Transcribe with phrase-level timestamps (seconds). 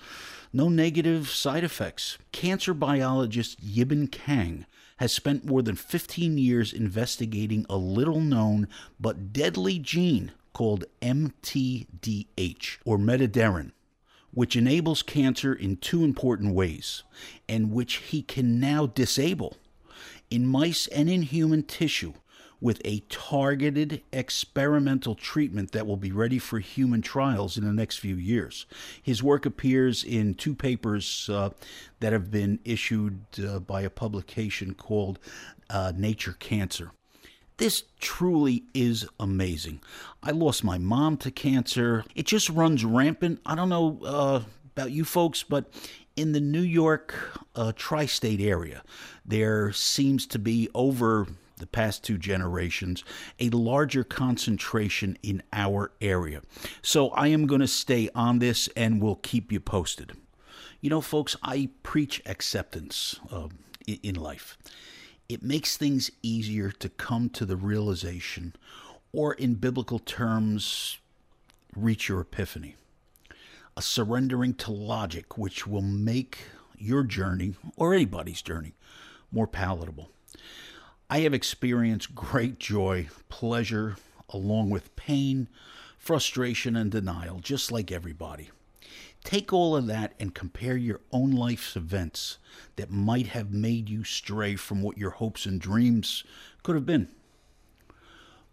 [0.52, 2.18] no negative side effects.
[2.32, 8.66] Cancer biologist Yibin Kang has spent more than 15 years investigating a little known
[8.98, 13.70] but deadly gene called MTDH, or metadherin
[14.32, 17.02] which enables cancer in two important ways,
[17.48, 19.56] and which he can now disable
[20.30, 22.12] in mice and in human tissue
[22.60, 27.98] with a targeted experimental treatment that will be ready for human trials in the next
[27.98, 28.66] few years.
[29.00, 31.50] His work appears in two papers uh,
[32.00, 35.18] that have been issued uh, by a publication called
[35.70, 36.90] uh, Nature Cancer.
[37.58, 39.80] This truly is amazing.
[40.22, 42.04] I lost my mom to cancer.
[42.14, 43.40] It just runs rampant.
[43.44, 44.42] I don't know uh,
[44.76, 45.68] about you folks, but
[46.14, 47.16] in the New York
[47.56, 48.84] uh, tri state area,
[49.26, 51.26] there seems to be over
[51.56, 53.02] the past two generations
[53.40, 56.42] a larger concentration in our area.
[56.80, 60.12] So I am going to stay on this and we'll keep you posted.
[60.80, 63.48] You know, folks, I preach acceptance uh,
[63.84, 64.56] in life
[65.28, 68.54] it makes things easier to come to the realization,
[69.12, 70.98] or in biblical terms,
[71.76, 72.76] reach your epiphany.
[73.76, 76.38] A surrendering to logic, which will make
[76.76, 78.72] your journey, or anybody's journey,
[79.30, 80.10] more palatable.
[81.10, 83.96] I have experienced great joy, pleasure,
[84.30, 85.48] along with pain,
[85.98, 88.50] frustration, and denial, just like everybody.
[89.28, 92.38] Take all of that and compare your own life's events
[92.76, 96.24] that might have made you stray from what your hopes and dreams
[96.62, 97.08] could have been.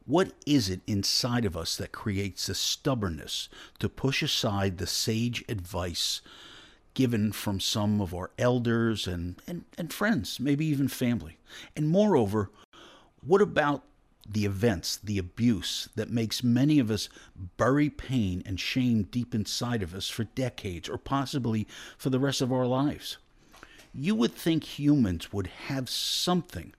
[0.06, 3.48] What is it inside of us that creates the stubbornness
[3.80, 6.22] to push aside the sage advice
[6.94, 11.38] given from some of our elders and, and, and friends, maybe even family?
[11.78, 12.52] And moreover,
[13.26, 13.84] what about
[14.26, 17.10] the events, the abuse that makes many of us
[17.58, 21.68] bury pain and shame deep inside of us for decades or possibly
[21.98, 23.18] for the rest of our lives.
[23.94, 26.74] You would think humans would have something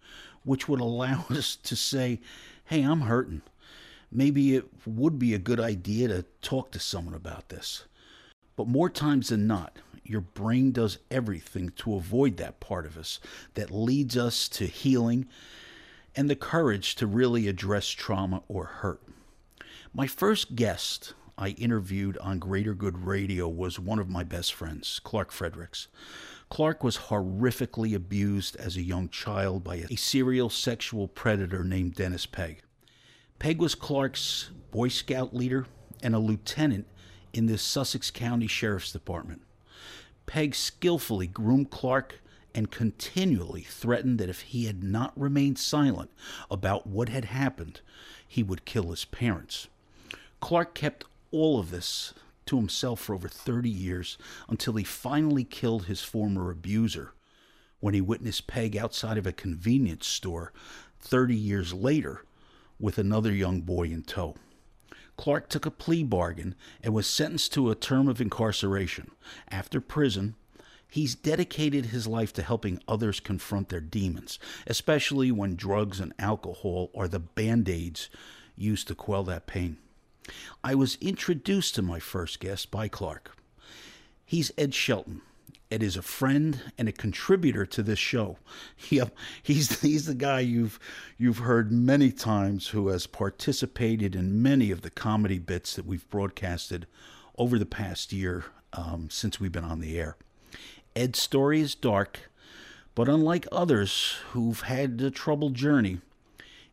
[0.44, 2.20] which would allow us to say,
[2.64, 3.42] hey, I'm hurting.
[4.10, 7.84] Maybe it would be a good idea to talk to someone about this.
[8.56, 13.20] But more times than not, your brain does everything to avoid that part of us
[13.54, 15.26] that leads us to healing
[16.16, 19.02] and the courage to really address trauma or hurt.
[19.92, 25.00] My first guest I interviewed on Greater Good Radio was one of my best friends,
[25.04, 25.88] Clark Fredericks.
[26.48, 32.24] Clark was horrifically abused as a young child by a serial sexual predator named Dennis
[32.24, 32.62] Pegg.
[33.38, 35.66] Pegg was Clark's Boy Scout leader
[36.02, 36.86] and a lieutenant
[37.32, 39.42] in the Sussex County Sheriff's Department.
[40.24, 42.20] Pegg skillfully groomed Clark
[42.56, 46.10] and continually threatened that if he had not remained silent
[46.50, 47.82] about what had happened,
[48.26, 49.68] he would kill his parents.
[50.40, 52.14] Clark kept all of this
[52.46, 54.16] to himself for over 30 years
[54.48, 57.12] until he finally killed his former abuser
[57.80, 60.52] when he witnessed Pegg outside of a convenience store
[61.00, 62.24] 30 years later
[62.80, 64.34] with another young boy in tow.
[65.18, 69.10] Clark took a plea bargain and was sentenced to a term of incarceration.
[69.50, 70.36] After prison,
[70.88, 76.90] he's dedicated his life to helping others confront their demons, especially when drugs and alcohol
[76.94, 78.08] are the band aids
[78.56, 79.76] used to quell that pain.
[80.64, 83.36] I was introduced to my first guest by Clark.
[84.24, 85.22] He's Ed Shelton.
[85.70, 88.38] Ed is a friend and a contributor to this show.
[88.88, 90.78] Yep, he's he's the guy you've
[91.18, 96.08] you've heard many times who has participated in many of the comedy bits that we've
[96.08, 96.86] broadcasted
[97.36, 100.16] over the past year um, since we've been on the air.
[100.96, 102.30] Ed's story is dark,
[102.94, 106.00] but unlike others who've had a troubled journey,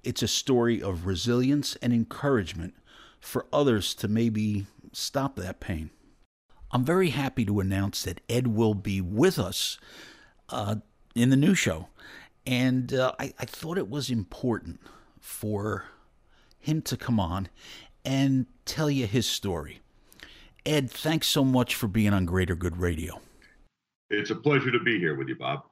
[0.02, 2.74] it's a story of resilience and encouragement
[3.20, 5.90] for others to maybe stop that pain.
[6.72, 9.78] I'm very happy to announce that Ed will be with us
[10.48, 10.78] uh,
[11.14, 11.90] in the new show.
[12.48, 14.80] And uh, I, I thought it was important
[15.20, 15.84] for
[16.60, 17.50] him to come on
[18.06, 19.82] and tell you his story.
[20.66, 23.20] Ed, thanks so much for being on Greater Good Radio.
[24.14, 25.64] It's a pleasure to be here with you, Bob.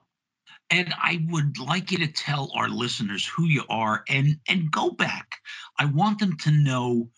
[0.70, 4.92] And I would like you to tell our listeners who you are and and go
[4.92, 5.36] back.
[5.78, 7.10] I want them to know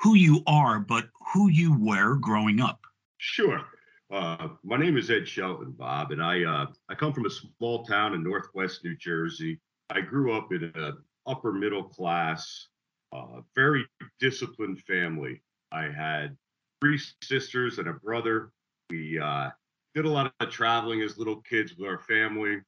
[0.00, 2.80] who you are, but who you were growing up.
[3.18, 3.62] Sure.
[4.10, 7.84] Uh, my name is Ed Shelton, Bob, and I uh, I come from a small
[7.84, 9.60] town in northwest New Jersey.
[9.88, 12.68] I grew up in an upper middle class,
[13.12, 13.86] uh, very
[14.18, 15.42] disciplined family.
[15.72, 16.36] I had
[16.80, 18.52] three sisters and a brother.
[18.90, 19.50] We uh,
[19.94, 22.58] did a lot of traveling as little kids with our family,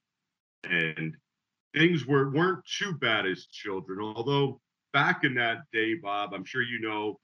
[0.65, 1.17] and
[1.75, 4.01] things were weren't too bad as children.
[4.01, 4.61] Although
[4.93, 7.21] back in that day, Bob, I'm sure you know,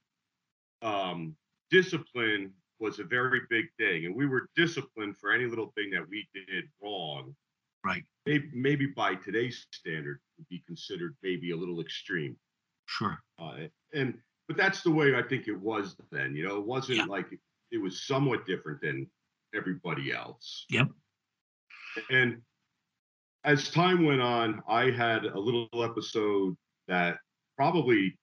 [0.83, 1.37] um,
[1.71, 6.09] discipline was a very big thing, and we were disciplined for any little thing that
[6.09, 7.35] we did wrong.
[7.85, 8.05] Right.
[8.27, 12.37] Maybe, maybe by today's standard would be considered maybe a little extreme.
[12.87, 13.19] Sure.
[13.39, 16.35] Uh, and but that's the way I think it was then.
[16.35, 17.05] You know, it wasn't Yeah.
[17.05, 17.27] like
[17.71, 19.11] it was somewhat different than
[19.55, 20.67] everybody else.
[20.71, 20.89] Yep.
[22.11, 22.43] And
[23.45, 26.57] as time went on, I had a little episode
[26.87, 27.19] that
[27.57, 28.19] probably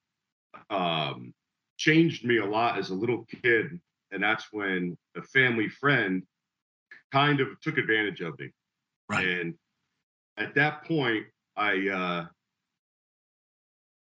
[0.69, 1.33] um,
[1.77, 3.79] changed me a lot as a little kid.
[4.11, 6.23] And that's when a family friend
[7.11, 8.51] kind of took advantage of me.
[9.09, 9.27] Right.
[9.27, 9.53] And
[10.37, 11.25] at that point,
[11.55, 12.25] I uh,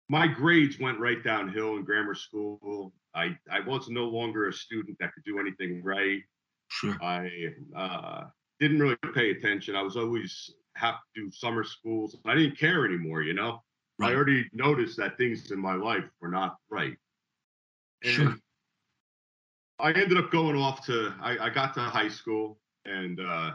[0.10, 2.94] my grades went right downhill in grammar school.
[3.14, 6.22] I I was no longer a student that could do anything right.
[6.70, 6.98] Sure.
[7.02, 7.30] I
[7.76, 8.24] uh,
[8.60, 9.76] didn't really pay attention.
[9.76, 12.16] I was always have to do summer schools.
[12.26, 13.22] I didn't care anymore.
[13.22, 13.64] You know,
[14.02, 16.96] I already noticed that things in my life were not right.
[18.04, 18.36] And Sure.
[19.80, 21.14] I ended up going off to.
[21.22, 23.20] I, I got to high school and.
[23.20, 23.52] uh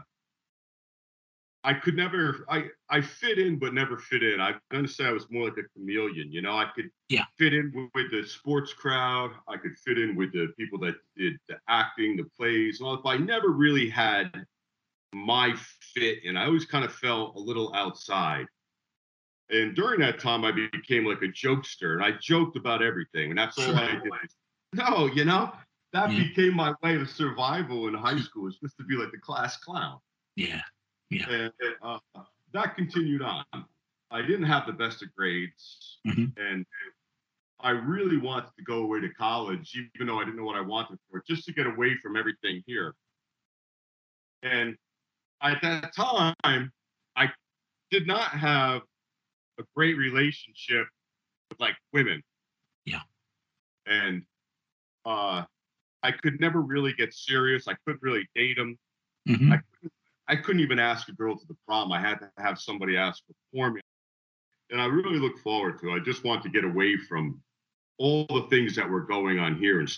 [1.64, 4.40] I could never I I fit in but never fit in.
[4.40, 6.56] I'm gonna say I was more like a chameleon, you know.
[6.56, 7.24] I could Yeah.
[7.38, 9.32] fit in with, with the sports crowd.
[9.48, 12.96] I could fit in with the people that did the acting, the plays, and all
[12.96, 14.44] but I never really had
[15.14, 15.54] my
[15.94, 18.46] fit and I always kind of felt a little outside.
[19.50, 23.30] And during that time I became like a jokester and I joked about everything.
[23.30, 24.12] And that's all I did.
[24.72, 25.52] No, you know,
[25.92, 26.24] that Yeah.
[26.24, 29.58] became my way of survival in high school was just to be like the class
[29.58, 30.00] clown
[30.36, 30.62] Yeah.
[31.12, 31.28] Yeah.
[31.28, 31.52] and
[31.82, 31.98] uh,
[32.52, 33.44] that continued on.
[34.10, 36.36] I didn't have the best of grades, Mhm.
[36.38, 36.66] and
[37.60, 40.60] I really wanted to go away to college, even though I didn't know what I
[40.60, 42.94] wanted for, just to get away from everything here.
[44.42, 44.76] And
[45.42, 47.32] at that time, I
[47.90, 48.82] did not have
[49.58, 50.88] a great relationship
[51.50, 52.22] with like women.
[52.84, 53.02] Yeah.
[53.86, 54.24] And
[55.04, 55.44] uh,
[56.02, 57.68] I could never really get serious.
[57.68, 58.78] I couldn't really date them.
[59.28, 59.52] Mhm.
[59.52, 59.62] I
[60.28, 61.92] I couldn't even ask a girl to the prom.
[61.92, 63.80] I had to have somebody ask for me.
[64.70, 65.96] And I really look forward to it.
[65.96, 67.40] I just want to get away from
[67.98, 69.80] all the things that were going on here.
[69.80, 69.90] And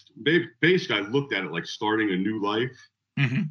[0.61, 2.77] basically, I looked at it like starting a new life.
[3.19, 3.51] Mhm.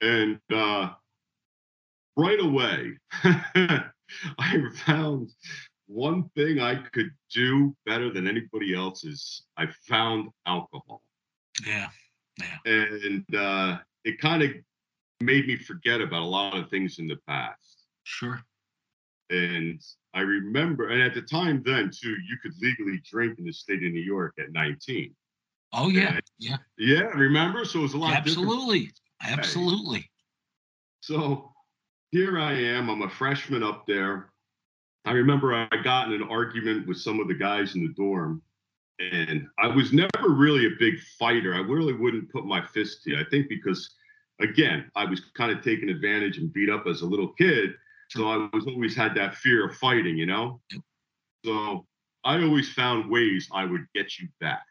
[0.00, 0.92] And uh,
[2.16, 5.30] right away, I found
[5.86, 11.02] one thing I could do better than anybody else is I found alcohol
[11.66, 11.88] Yeah.
[12.64, 14.50] and uh, it kind of
[15.20, 17.86] made me forget about a lot of things in the past.
[18.04, 18.40] Sure.
[19.30, 19.80] And
[20.14, 23.84] I remember, and at the time then too, you could legally drink in the state
[23.84, 25.14] of New York at 19.
[25.72, 27.64] Oh yeah, yeah, Yeah, remember?
[27.64, 28.28] So it was a lot different.
[28.28, 30.08] absolutely, absolutely.
[31.00, 31.52] So
[32.12, 32.88] here I am.
[32.88, 34.30] I'm a freshman up there.
[35.04, 38.42] I remember I got in an argument with some of the guys in the dorm,
[39.00, 41.54] and I was never really a big fighter.
[41.54, 43.20] I really wouldn't put my fist to you.
[43.20, 43.90] I think because,
[44.40, 47.70] again, I was kind of taken advantage and beat up as a little kid.
[48.10, 50.60] So I was always had that fear of fighting, you know?
[51.44, 51.86] So
[52.24, 54.64] I always found ways I would get you back.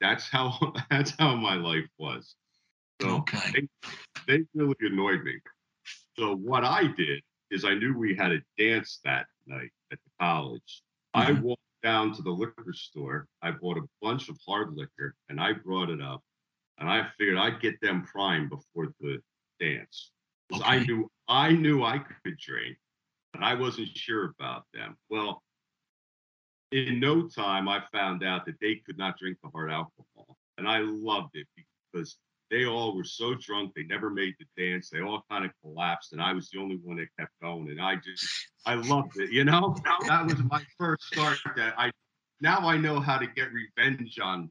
[0.00, 2.34] That's how that's how my life was.
[3.00, 3.38] So Okay.
[3.54, 3.68] they,
[4.26, 5.38] they really annoyed me.
[6.18, 10.10] So what I did is I knew we had a dance that night at the
[10.20, 10.82] college.
[11.14, 11.42] I Mhm.
[11.42, 13.26] walked down to the liquor store.
[13.42, 16.22] I bought a bunch of hard liquor and I brought it up.
[16.80, 19.22] And I figured I'd get them primed before the
[19.60, 20.12] dance.
[20.50, 22.76] 'Cause I knew I knew I could drink,
[23.32, 24.96] but I wasn't sure about them.
[25.08, 25.44] Well,
[26.72, 30.38] in no time I found out that they could not drink the hard alcohol.
[30.58, 32.18] And I loved it because
[32.50, 36.12] they all were so drunk they never made the dance they all kind of collapsed
[36.12, 38.26] and i was the only one that kept going and i just
[38.66, 39.74] i loved it you know
[40.06, 41.90] that was my first start that i
[42.40, 44.50] now i know how to get revenge on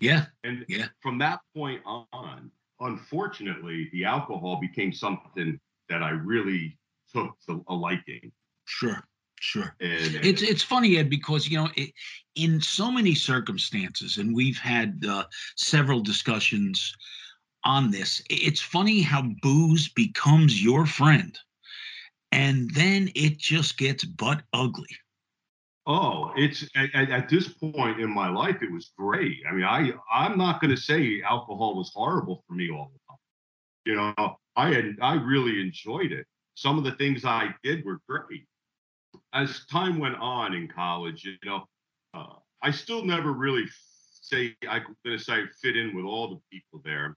[0.00, 0.26] Yeah.
[0.44, 0.86] and Yeah.
[1.00, 2.50] from that point on
[2.80, 6.78] unfortunately the alcohol became something that i really
[7.12, 8.32] took to a liking
[8.66, 9.02] Sure.
[9.40, 9.74] Sure.
[9.80, 11.92] and It's it's funny, Ed, because you know, it,
[12.34, 15.24] in so many circumstances, and we've had uh,
[15.56, 16.92] several discussions
[17.64, 18.20] on this.
[18.30, 21.38] It's funny how booze becomes your friend,
[22.32, 24.88] and then it just gets butt ugly.
[25.90, 29.38] Oh, it's at, at, this point in my life, it was great.
[29.48, 33.00] I mean, I I'm not going to say alcohol was horrible for me all the
[33.08, 33.18] time.
[33.86, 36.26] You know, I had I really enjoyed it.
[36.56, 38.44] Some of the things I did were great.
[39.32, 41.64] As time went on in college, you know,
[42.12, 43.64] uh, I still never really
[44.20, 47.16] say I'm going to say fit in with all the people there,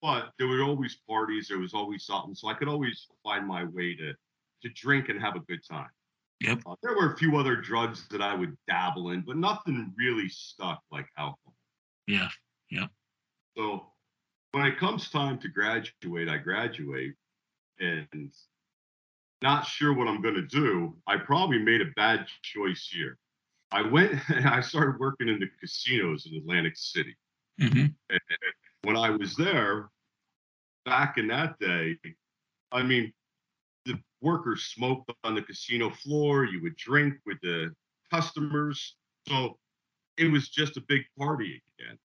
[0.00, 1.48] but there were always parties.
[1.48, 4.14] There was always something, so I could always find my way to
[4.62, 5.90] to drink and have a good time.
[6.40, 6.60] Yep.
[6.66, 10.28] Uh, there were a few other drugs that I would dabble in, but nothing really
[10.28, 11.54] stuck like alcohol.
[12.06, 12.28] Yeah.
[12.70, 12.90] Yep.
[13.56, 13.86] So
[14.52, 17.14] when it comes time to graduate, I graduate
[17.80, 18.32] and
[19.42, 20.96] not sure what I'm going to do.
[21.06, 23.18] I probably made a bad choice here.
[23.70, 27.16] I went and I started working in the casinos in Atlantic City.
[27.58, 28.20] hmm And
[28.82, 29.90] when I was there
[30.84, 31.98] back in that day,
[32.72, 33.12] I mean,
[33.88, 36.44] the workers smoked on the casino floor.
[36.44, 37.74] You would drink with the
[38.12, 38.96] customers.
[39.26, 39.58] So
[40.16, 41.98] it was just a big party again.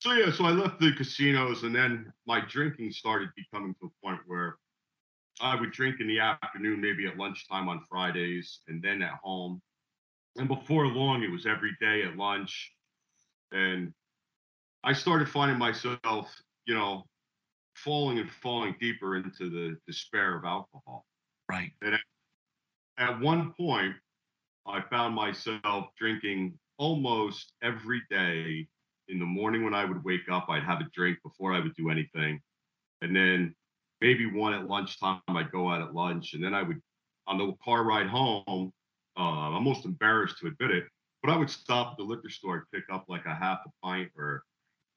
[0.00, 4.06] So yeah, so I left the casinos and then my drinking started becoming to a
[4.06, 4.56] point where
[5.40, 9.60] I would drink in the afternoon, maybe at lunchtime on Fridays, and then at home.
[10.36, 12.72] And before long, it was every day at lunch.
[13.52, 13.92] And
[14.84, 16.30] I started finding myself,
[16.66, 17.04] you know,
[17.84, 21.06] falling and falling deeper into the despair of alcohol.
[21.50, 21.70] Right.
[21.82, 21.98] And
[22.98, 23.94] At one point,
[24.66, 28.68] I found myself drinking almost every day.
[29.08, 31.74] In the morning when I would wake up, I'd have a drink before I would
[31.74, 32.40] do anything.
[33.02, 33.54] And then
[34.00, 36.34] maybe one at lunchtime, I'd go out at lunch.
[36.34, 36.80] And then I would,
[37.26, 38.72] on the car ride home,
[39.18, 40.84] uh, I'm almost embarrassed to admit it,
[41.22, 43.86] but I would stop at the liquor store and pick up like a half a
[43.86, 44.44] pint or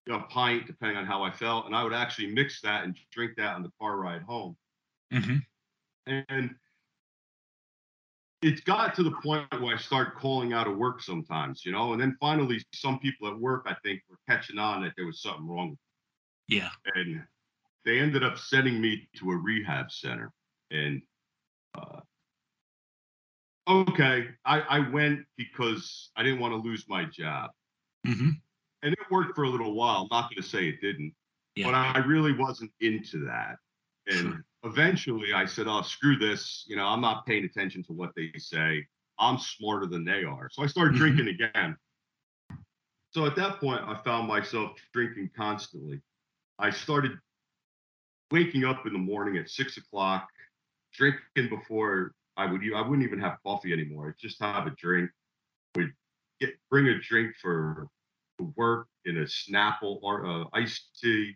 [0.10, 1.65] a pint, depending on how I felt.
[1.65, 4.57] And I would actually mix that and drink that on the car ride home.
[5.12, 5.38] hmm
[6.07, 6.55] And
[8.41, 11.93] it got to the point where I started calling out of work sometimes, you know,
[11.93, 15.22] and then finally some people at work, I think, were catching on that there was
[15.22, 15.77] something wrong
[16.48, 16.69] Yeah.
[16.95, 17.24] And
[17.86, 20.31] they ended up sending me to a rehab center.
[20.72, 21.01] And
[21.75, 22.01] uh,
[23.67, 27.51] okay, I, I went because I didn't want to lose my job.
[28.05, 28.29] hmm
[28.83, 30.01] And it worked for a little while.
[30.01, 31.15] I'm not going to say it didn't,
[31.55, 31.67] Yeah.
[31.67, 33.57] but I really wasn't into that.
[34.07, 34.45] And Sure.
[34.63, 36.65] eventually I said, oh, screw this.
[36.67, 38.85] You know, I'm not paying attention to what they say.
[39.17, 40.49] I'm smarter than they are.
[40.49, 40.97] So I started Mhm.
[40.97, 41.77] drinking again.
[43.11, 46.01] So at that point, I found myself drinking constantly.
[46.59, 47.17] I started
[48.31, 50.27] waking up in the morning at six o'clock,
[50.91, 52.61] drinking before I would.
[52.73, 54.09] I wouldn't even have coffee anymore.
[54.09, 55.09] I'd just have a drink.
[55.75, 55.93] Would
[56.39, 57.87] get bring a drink for
[58.55, 61.35] work in a Snapple or uh, iced tea.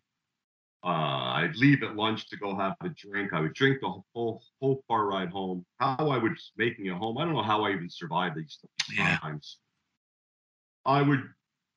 [0.83, 3.33] Uh, I'd leave at lunch to go have a drink.
[3.33, 5.65] I would drink the whole whole car ride home.
[5.79, 8.59] How I was making it home, I don't know how I even survived these,
[8.95, 9.17] Yeah.
[9.17, 9.57] times.
[10.85, 11.23] I would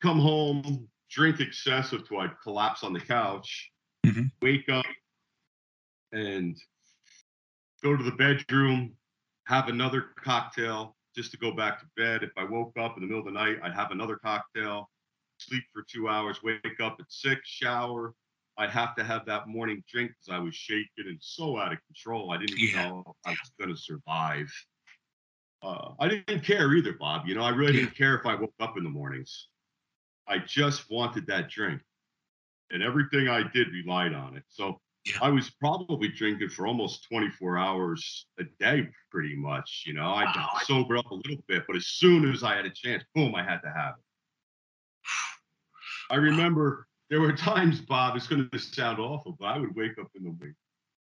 [0.03, 3.73] come home, drink excessive till I'd collapse on the couch,
[4.07, 4.31] Mhm.
[4.43, 4.87] wake up,
[6.13, 6.57] and
[7.83, 8.97] go to the bedroom,
[9.47, 12.23] have another cocktail just to go back to bed.
[12.23, 14.91] If I woke up in the middle of the night, I'd have another cocktail,
[15.41, 18.15] sleep for two hours, wake up at six, shower.
[18.59, 21.79] I'd have to have that morning drink because I was shaking and so out of
[21.87, 22.31] control.
[22.31, 22.81] I didn't even Yeah.
[22.89, 24.53] know I was going to survive.
[25.63, 27.27] Uh, I didn't care either, Bob.
[27.27, 29.49] You know, I really didn't care if I woke up in the mornings.
[30.27, 31.83] I just wanted that drink.
[32.71, 34.45] And everything I did relied on it.
[34.49, 35.19] So Yeah.
[35.23, 39.85] I was probably drinking for almost 24 hours a day, pretty much.
[39.87, 40.33] You know, I Wow.
[40.35, 43.35] got sober up a little bit, but as soon as I had a chance, boom,
[43.35, 44.05] I had to have it.
[46.11, 49.99] I remember there were times, Bob, it's going to sound awful, but I would wake
[49.99, 50.55] up in the morning.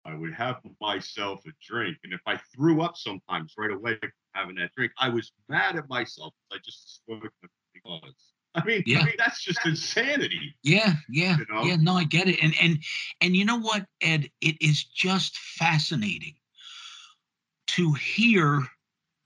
[0.05, 1.97] I would have myself a drink.
[2.03, 3.99] And if I threw up sometimes right away
[4.33, 6.33] having that drink, I was mad at myself.
[6.51, 7.31] I just spoke
[7.73, 8.15] because.
[8.53, 8.99] I mean, Yeah.
[8.99, 10.53] I mean, that's just insanity.
[10.63, 11.63] Yeah, yeah, You know?
[11.63, 11.77] yeah.
[11.77, 12.37] No, I get it.
[12.43, 12.79] And and
[13.21, 14.29] and you know what, Ed?
[14.41, 16.35] It is just fascinating
[17.67, 18.67] to hear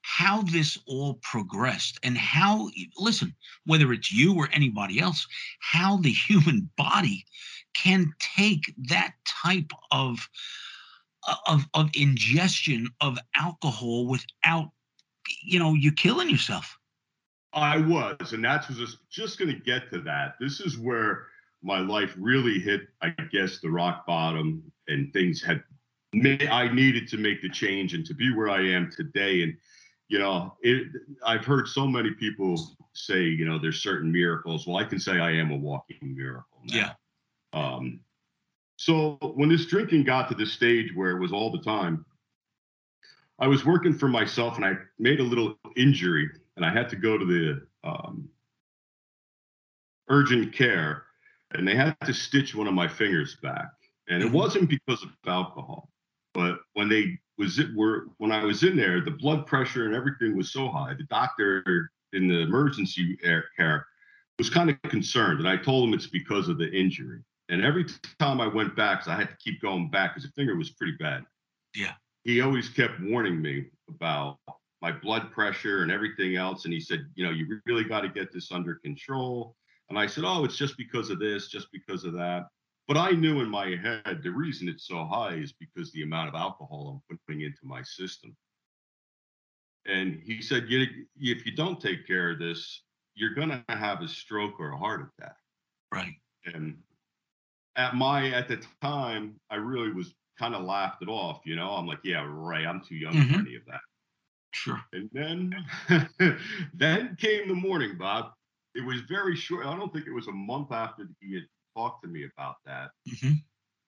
[0.06, 2.70] how this all progressed and how
[3.00, 3.34] listen,
[3.66, 5.26] whether it's you or anybody else,
[5.60, 7.26] how the human body
[7.74, 10.30] can take that type of
[11.48, 14.70] of of ingestion of alcohol without
[15.44, 16.78] you know you killing yourself.
[17.54, 20.36] I was, and that's was just, just going to get to that.
[20.42, 21.28] This is where
[21.64, 25.64] my life really hit, I guess, the rock bottom, and things had.
[26.50, 29.44] I needed to make the change and to be where I am today.
[29.44, 29.58] And
[30.08, 30.88] you know, it.
[31.26, 34.68] I've heard so many people say, you know, there's certain miracles.
[34.68, 36.60] Well, I can say I am a walking miracle.
[36.66, 36.76] Now.
[36.76, 36.94] Yeah.
[37.54, 38.00] Um.
[38.78, 42.06] So when this drinking got to the stage where it was all the time,
[43.40, 46.96] I was working for myself and I made a little injury and I had to
[46.96, 48.30] go to the um,
[50.10, 51.04] urgent care
[51.52, 53.72] and they had to stitch one of my fingers back.
[54.08, 54.34] And it Mhm.
[54.34, 55.92] wasn't because of alcohol,
[56.34, 59.96] but when they was it were when I was in there, the blood pressure and
[59.96, 60.94] everything was so high.
[60.94, 63.86] The doctor in the emergency care
[64.38, 67.22] was kind of concerned, and I told him it's because of the injury.
[67.50, 67.86] And every
[68.20, 70.96] time I went back, I had to keep going back because the finger was pretty
[71.00, 71.25] bad.
[71.75, 71.94] Yeah.
[72.24, 74.40] He always kept warning me about
[74.81, 76.66] my blood pressure and everything else.
[76.66, 79.55] And he said, you know, you really got to get this under control.
[79.90, 82.48] And I said, oh, it's just because of this, just because of that.
[82.88, 86.30] But I knew in my head the reason it's so high is because the amount
[86.30, 88.36] of alcohol I'm putting into my system.
[89.88, 90.86] And he said, you,
[91.20, 92.84] if you don't take care of this,
[93.16, 95.36] you're going to have a stroke or a heart attack.
[95.92, 96.14] Right.
[96.46, 96.78] And
[97.76, 101.42] at my at the time, I really was kind of laughed it off.
[101.46, 102.66] You know, I'm like, yeah, right.
[102.66, 103.40] I'm too young for Mhm.
[103.40, 103.82] any of that.
[104.54, 104.82] Sure.
[104.94, 105.66] And then,
[106.74, 108.32] then came the morning, Bob.
[108.74, 109.66] It was very short.
[109.66, 111.44] I don't think it was a month after he had
[111.75, 112.90] talked to me about that.
[113.22, 113.33] hmm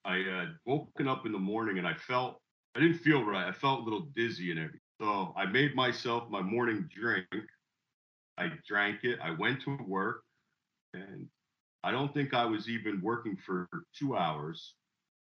[0.06, 2.40] I had woken up in the morning and I felt
[2.76, 3.48] I didn't feel right.
[3.48, 4.80] I felt a little dizzy and everything.
[5.02, 7.28] So I made myself my morning drink.
[8.38, 9.20] I drank it.
[9.22, 10.24] I went to work,
[10.94, 11.28] and
[11.84, 14.76] I don't think I was even working for two hours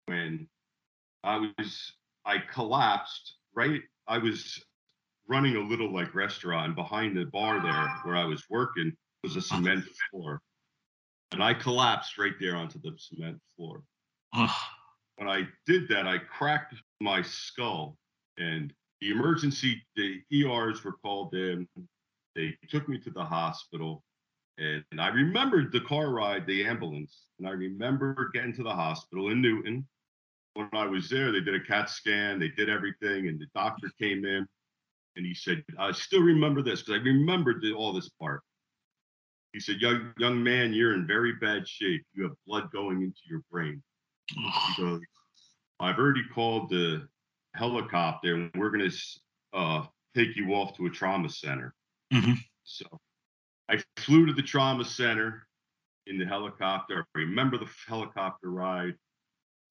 [0.08, 0.48] when
[1.24, 1.94] I was
[2.26, 3.36] I collapsed.
[3.54, 4.62] Right, I was
[5.28, 8.92] running a little like restaurant and behind the bar there where I was working
[9.24, 10.42] was a cement floor,
[11.32, 13.84] and I collapsed right there onto the cement floor
[15.18, 17.98] when I did that, I cracked my skull,
[18.38, 21.68] and the emergency, the ERs were called in.
[22.36, 24.04] They took me to the hospital,
[24.58, 29.30] and, I remembered the car ride, the ambulance, and I remember getting to the hospital
[29.30, 29.88] in Newton.
[30.54, 33.90] When I was there, they did a CAT scan, they did everything, and the doctor
[34.00, 34.48] came in,
[35.16, 38.42] and he said, "I still remember this because I remembered the, all this part."
[39.56, 42.04] He said, "Young young man, you're in very bad shape.
[42.14, 43.82] You have blood going into your brain."
[44.28, 45.02] He goes,
[45.80, 47.08] I've already called the
[47.54, 48.98] helicopter and we're going to
[49.54, 51.74] uh, take you off to a trauma center.
[52.12, 52.36] Mhm.
[52.64, 52.86] So
[53.70, 55.48] I flew to the trauma center
[56.06, 57.08] in the helicopter.
[57.16, 58.96] I remember the helicopter ride.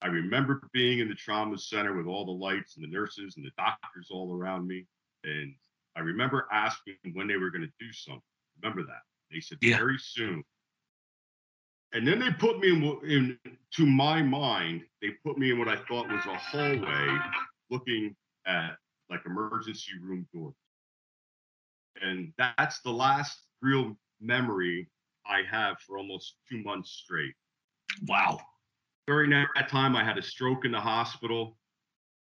[0.01, 3.45] I remember being in the trauma center with all the lights and the nurses and
[3.45, 4.87] the doctors all around me.
[5.25, 5.55] And
[5.95, 8.23] I remember asking when they were going to do something.
[8.63, 9.03] Remember that?
[9.31, 9.79] They said Yeah.
[9.79, 10.45] very soon.
[11.93, 13.39] And then they put me in, in,
[13.75, 17.19] to my mind, they put me in what I thought was a hallway
[17.71, 18.77] looking at
[19.11, 20.55] like emergency room doors.
[22.01, 24.89] And that's the last real memory
[25.27, 27.35] I have for almost two months straight.
[28.07, 28.41] Wow.
[29.07, 31.57] During that time, I had a stroke in the hospital.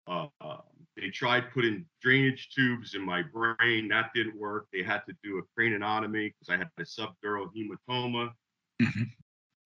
[0.08, 0.58] Uh, uh,
[0.96, 3.88] they tried putting drainage tubes in my brain.
[3.88, 4.68] That didn't work.
[4.72, 8.34] They had to do a craniotomy because I had a subdural hematoma.
[8.82, 9.12] Mhm.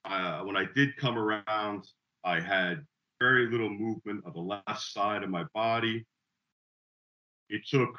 [0.05, 1.85] Uh, when I did come around,
[2.23, 2.85] I had
[3.19, 6.05] very little movement of the left side of my body.
[7.49, 7.97] It took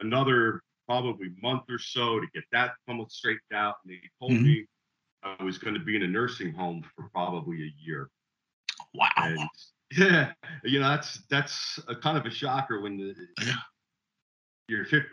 [0.00, 3.76] another probably month or so to get that almost straightened out.
[3.84, 4.42] And they told Mhm.
[4.42, 4.66] me
[5.22, 8.10] I was going to be in a nursing home for probably a year.
[8.92, 9.10] Wow.
[9.16, 9.48] And
[9.96, 10.32] yeah,
[10.64, 13.54] you know, that's that's a kind of a shocker when the, Yeah.
[14.68, 15.08] you're 50,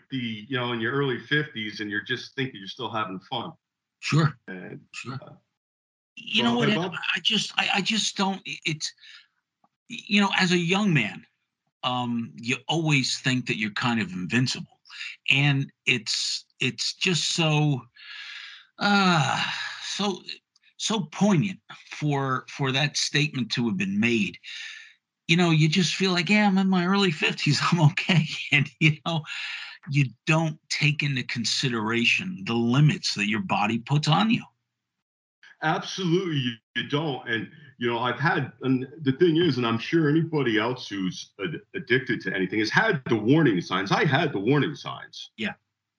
[0.49, 3.51] you know, in your early 50s and you're just thinking you're still having fun.
[3.99, 4.37] Sure.
[4.47, 5.19] And Sure.
[5.21, 5.33] Uh,
[6.15, 6.69] You know what?
[6.69, 8.41] Ed, I just, I, I just don't.
[8.45, 8.93] It's,
[9.87, 11.25] you know, as a young man,
[11.83, 14.79] um, you always think that you're kind of invincible,
[15.29, 17.81] and it's, it's just so,
[18.79, 19.43] uh
[19.83, 20.21] so,
[20.81, 21.59] so poignant
[21.91, 24.37] for for that statement to have been made.
[25.27, 28.69] You know, you just feel like, yeah, I'm in my early 50s, I'm okay, and
[28.79, 29.21] you know,
[29.89, 34.43] you don't take into consideration the limits that your body puts on you.
[35.63, 37.27] Absolutely, you, you don't.
[37.29, 41.31] And you know, I've had, and the thing is, and I'm sure anybody else who's
[41.43, 43.91] ad- addicted to anything has had the warning signs.
[43.91, 45.31] I had the warning signs.
[45.37, 45.53] Yeah.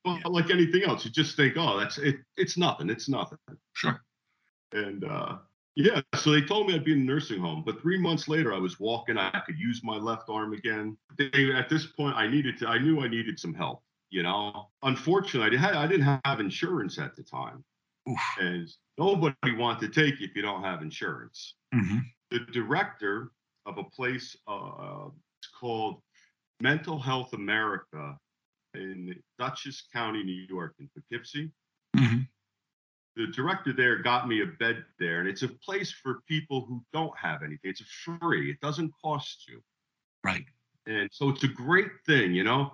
[0.05, 0.29] Well, Yeah.
[0.29, 2.17] like anything else, you just think, oh, that's it.
[2.37, 2.91] It's nothing.
[2.91, 3.39] It's nothing.
[3.75, 4.01] Sure.
[4.73, 5.37] And uh,
[5.75, 7.63] yeah, so they told me I'd be in a nursing home.
[7.65, 9.19] But three months later, I was walking.
[9.19, 10.97] I could use my left arm again.
[11.17, 12.69] They, at this point, I needed to.
[12.69, 13.83] I knew I needed some help.
[14.11, 17.65] You know, unfortunately, I, had, I didn't have insurance at the time,
[18.09, 18.19] Oof.
[18.39, 21.55] and nobody wanted to take you if you don't have insurance.
[21.73, 21.99] hmm
[22.31, 23.33] The director
[23.65, 25.09] of a place uh,
[25.41, 26.03] it's called
[26.61, 28.19] Mental Health America
[28.75, 31.51] in Dutchess County, New York, in Poughkeepsie
[31.97, 32.21] hmm
[33.17, 36.83] the director there got me a bed there and it's a place for people who
[36.93, 37.71] don't have anything.
[37.71, 38.51] It's free.
[38.51, 39.61] It doesn't cost you.
[40.25, 40.45] Right.
[40.87, 42.73] and so it's a great thing you know?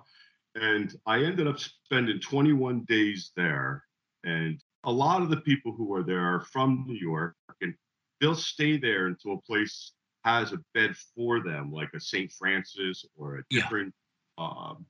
[0.55, 3.83] And i ended up spending 21 days there
[4.23, 7.73] and a lot of the people who are there are from new york and
[8.19, 9.93] they'll stay there until a place
[10.25, 13.61] has a bed for them like a st francis or a Yeah.
[13.61, 13.93] different
[14.37, 14.85] um,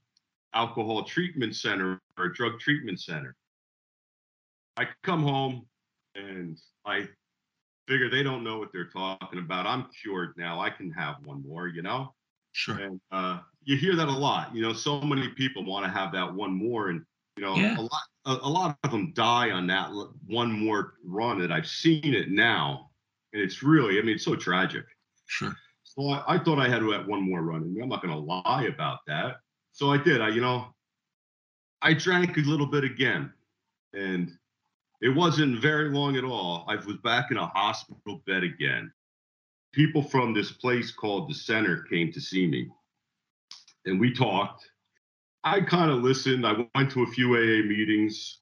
[0.54, 3.36] alcohol treatment center or a drug treatment center
[4.80, 5.66] I come home
[6.16, 7.08] and I
[7.88, 9.66] figure they don't know what they're talking about.
[9.66, 10.62] I'm cured now.
[10.62, 12.14] I can have one more, you know?
[12.54, 12.78] Sure.
[12.80, 14.56] And uh, you hear that a lot.
[14.56, 16.90] You know, so many people want to have that one more.
[16.90, 17.04] And,
[17.36, 17.78] you know, Yeah.
[17.78, 19.90] a lot a, a lot of them die on that
[20.28, 21.40] one more run.
[21.40, 22.90] that I've seen it now.
[23.34, 24.86] And it's really, I mean, it's so tragic.
[25.28, 25.54] Sure.
[25.84, 27.64] So I, I thought I had to have one more run.
[27.64, 29.38] And I'm not going to lie about that.
[29.74, 30.22] So I did.
[30.22, 30.74] I, you know,
[31.82, 33.34] I drank a little bit again.
[33.94, 34.32] And
[35.02, 36.66] it wasn't very long at all.
[36.68, 38.92] I was back in a hospital bed again.
[39.74, 42.68] People from this place called the center came to see me.
[43.86, 44.70] And we talked.
[45.44, 46.46] I kind of listened.
[46.46, 48.40] I went to a few AA meetings.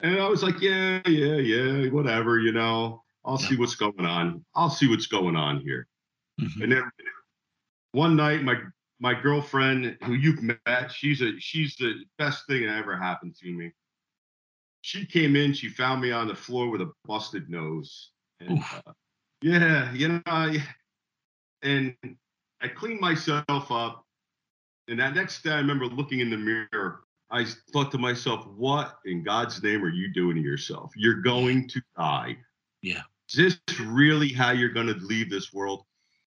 [0.00, 3.02] And I was like, yeah, yeah, yeah, whatever, you know.
[3.24, 4.44] I'll see what's going on.
[4.54, 5.86] I'll see what's going on here.
[6.40, 6.62] Mhm.
[6.62, 6.90] And then
[7.92, 8.56] one night, my
[9.00, 13.52] my girlfriend, who you've met, she's a she's the best thing that ever happened to
[13.52, 13.72] me.
[14.82, 18.10] She came in, she found me on the floor with a busted nose.
[18.40, 18.92] And, uh,
[19.42, 20.64] yeah, you know, I,
[21.62, 21.94] and
[22.60, 24.04] I cleaned myself up.
[24.88, 27.00] And that next day, I remember looking in the mirror.
[27.30, 30.92] I thought to myself, "What in God's name are you doing to yourself?
[30.96, 32.38] You're going to die."
[32.80, 33.02] Yeah.
[33.28, 35.84] Is this really how you're going to leave this world?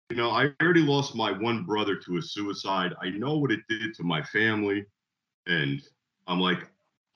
[0.10, 2.94] You know, I already lost my one brother to a suicide.
[3.02, 4.86] I know what it did to my family.
[5.48, 5.82] And
[6.28, 6.70] I'm like,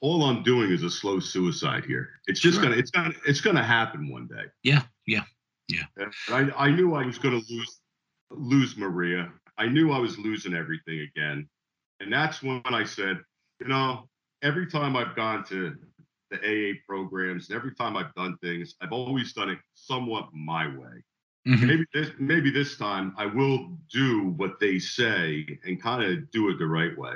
[0.04, 2.20] all I'm doing is a slow suicide here.
[2.28, 2.66] It's just Sure.
[2.66, 4.46] gonna, it's gonna, it's gonna happen one day.
[4.62, 4.84] Yeah.
[5.08, 5.24] Yeah.
[5.98, 7.80] And I, I knew I was gonna lose
[8.32, 9.32] lose Maria.
[9.58, 11.48] I knew I was losing everything again.
[12.02, 13.20] And that's when I said,
[13.62, 14.10] you know,
[14.42, 15.76] every time I've gone to
[16.32, 20.68] the AA programs, and every time I've done things, I've always done it somewhat my
[20.68, 21.04] way
[21.48, 21.68] Mhm.
[21.68, 26.50] maybe this maybe this time I will do what they say and kind of do
[26.50, 27.16] it the right way.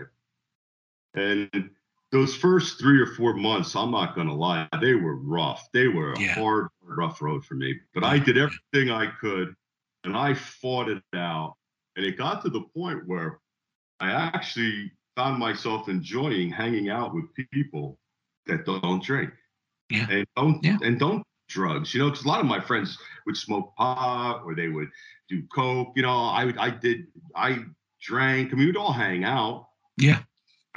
[1.16, 1.72] And
[2.12, 5.68] those first three or four months, I'm not gonna lie, they were rough.
[5.74, 6.34] They were a Yeah.
[6.36, 7.80] hard, rough road for me.
[7.94, 9.54] But I did everything I could
[10.04, 11.56] and I fought it out.
[11.96, 13.40] And it got to the point where
[14.00, 18.00] I actually found myself enjoying hanging out with people
[18.46, 19.34] that don't drink
[19.90, 20.08] Yeah.
[20.10, 20.78] and don't Yeah.
[20.84, 24.54] and don't drugs you know because a lot of my friends would smoke pot or
[24.54, 24.90] they would
[25.30, 27.64] do coke you know i would i did i
[28.02, 30.20] drank i mean we'd all hang out Yeah.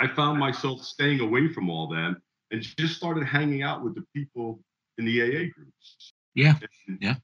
[0.01, 2.17] I found myself staying away from all that
[2.51, 4.61] and just started hanging out with the people
[4.99, 6.55] in the aa groups Yeah.
[6.89, 7.17] And Yeah.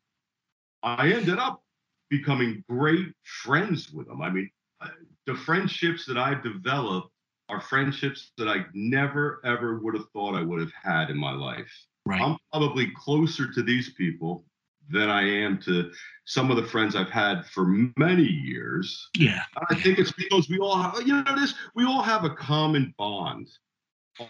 [0.83, 1.63] i ended up
[2.11, 4.49] becoming great friends with them i mean
[4.81, 4.89] uh,
[5.27, 7.11] the friendships that i've developed
[7.49, 11.33] are friendships that i never ever would have thought i would have had in my
[11.33, 11.71] life
[12.09, 12.23] Right.
[12.23, 14.45] I'm probably closer to these people
[14.91, 15.91] than I am to
[16.25, 19.09] some of the friends I've had for many years.
[19.17, 19.43] Yeah.
[19.71, 22.95] I think it's because we all have, you know, this, we all have a common
[22.99, 23.49] bond.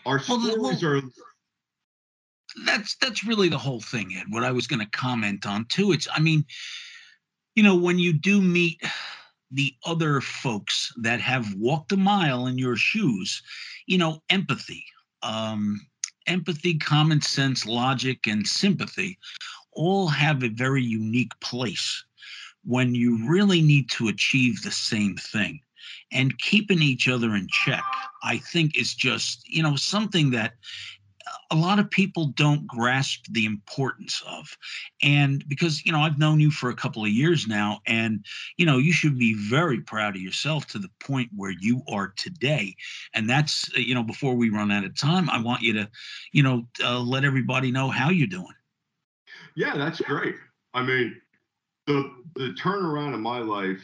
[0.05, 1.03] Our Well, stories well- are,
[2.64, 5.92] that's that's really the whole thing ed what i was going to comment on too
[5.92, 6.42] it's i mean
[7.55, 8.81] you know when you do meet
[9.51, 13.42] the other folks that have walked a mile in your shoes
[13.87, 14.85] you know empathy
[15.23, 15.79] um
[16.29, 19.19] empathy common sense logic and sympathy
[19.76, 22.04] all have a very unique place
[22.64, 25.60] when you really need to achieve the same thing.
[26.12, 27.84] And keeping each other in check
[28.22, 30.54] i think is just you know something that
[31.50, 34.56] a lot of people don't grasp the importance of.
[35.02, 38.24] And because you know i've known you for a couple of years now and
[38.56, 42.12] you know you should be very proud of yourself to the point where you are
[42.16, 42.74] today.
[43.14, 45.88] And that's you know before we run out of time i want you to
[46.32, 48.54] you know uh, let everybody know how you're doing
[49.57, 50.37] yeah, that's great.
[50.75, 51.21] I mean,
[51.87, 53.83] the, the turnaround in my life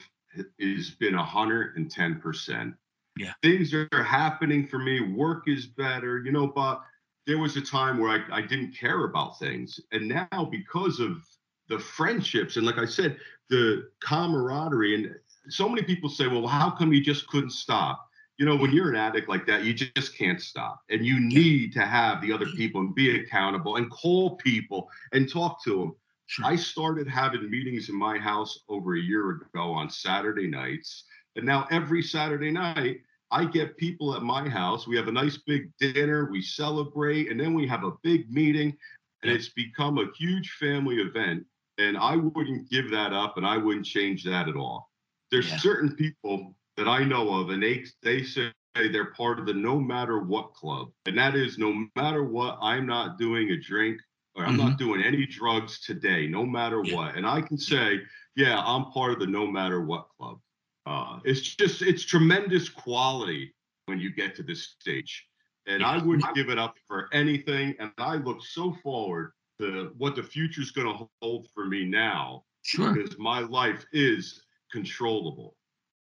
[0.61, 2.75] has been 110%.
[3.19, 3.33] Yeah.
[3.43, 5.01] Things are happening for me.
[5.01, 6.83] Work is better, you know, but
[7.27, 9.81] there was a time where I, I didn't care about things.
[9.93, 11.25] And now, because of
[11.69, 13.17] the friendships, and like I said,
[13.49, 15.15] the camaraderie, and
[15.49, 18.09] so many people say, well, how come you just couldn't stop?
[18.39, 20.81] You know, when you're an addict like that, you just can't stop.
[20.89, 22.57] And you need to have the other mm.
[22.57, 25.97] people and be accountable and call people and talk to them.
[26.27, 26.47] Sure.
[26.47, 31.05] I started having meetings in my house over a year ago on Saturday nights.
[31.37, 34.87] And now every Saturday night, I get people at my house.
[34.87, 38.77] We have a nice big dinner, we celebrate, and then we have a big meeting.
[39.23, 41.45] And it's become a huge family event.
[41.79, 44.91] And I wouldn't give that up and I wouldn't change that at all.
[45.31, 45.59] There's Yeah.
[45.59, 49.79] certain people that I know of, and they they say they're part of the no
[49.79, 50.91] matter what club.
[51.07, 54.01] And that is no matter what, I'm not doing a drink
[54.35, 56.95] or I'm not doing any drugs today, no matter Yeah.
[56.97, 57.17] what.
[57.17, 58.01] And I can say,
[58.35, 60.41] yeah, I'm part of the no matter what club.
[60.87, 63.55] Uh, it's just it's tremendous quality
[63.87, 65.27] when you get to this stage.
[65.67, 67.75] And I wouldn't give it up for anything.
[67.79, 72.45] And I look so forward to what the future's going to hold for me now
[72.63, 75.55] sure because my life is controllable.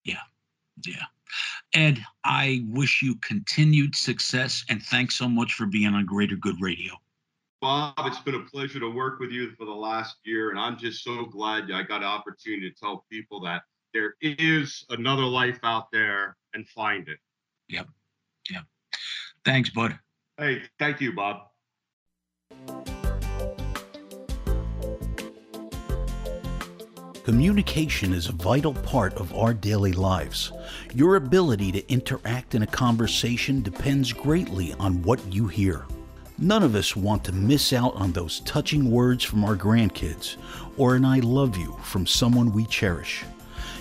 [0.05, 0.15] yeah
[1.73, 6.59] ed i wish you continued success and thanks so much for being on greater good
[6.61, 6.93] radio
[7.61, 10.79] Bob, it's been a pleasure to work with you for the last year, and I'm
[10.79, 13.61] just so glad I got an opportunity to tell people that
[13.93, 17.19] there is another life out there and find it.
[17.69, 17.87] Yep.
[18.49, 18.63] Yep.
[19.45, 19.97] Thanks bud
[20.37, 21.51] Hey, thank you, Bob.
[27.23, 30.51] Communication is a vital part of our daily lives.
[30.95, 35.85] Your ability to interact in a conversation depends greatly on what you hear.
[36.39, 40.37] None of us want to miss out on those touching words from our grandkids
[40.77, 43.23] or an I love you from someone we cherish.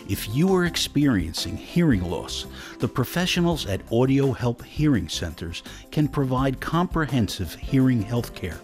[0.06, 2.44] If you are experiencing hearing loss,
[2.78, 8.60] the professionals at Audio Help Hearing Centers can provide comprehensive hearing health care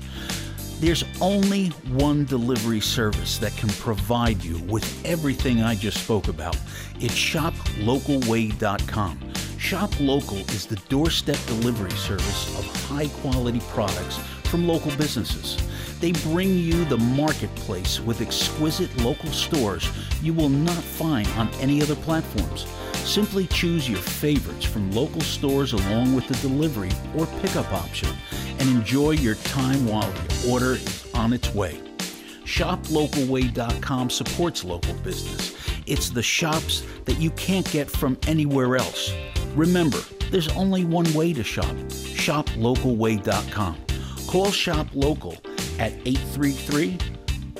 [0.79, 6.57] There's only one delivery service that can provide you with everything I just spoke about.
[6.99, 9.19] It's shoplocalway.com.
[9.59, 15.61] Shop Local is the doorstep delivery service of high quality products from local businesses.
[16.05, 19.89] They bring you the marketplace with exquisite local stores
[20.21, 22.67] you will not find on any other platforms.
[22.93, 28.09] Simply choose your favorites from local stores along with the delivery or pickup option
[28.59, 30.13] and enjoy your time while
[30.43, 31.81] your order is on its way.
[32.43, 35.55] ShopLocalWay.com supports local business.
[35.87, 39.11] It's the shops that you can't get from anywhere else.
[39.55, 43.84] Remember, there's only one way to shop ShopLocalWay.com.
[44.27, 45.33] Call Shop Local
[45.79, 46.97] at 833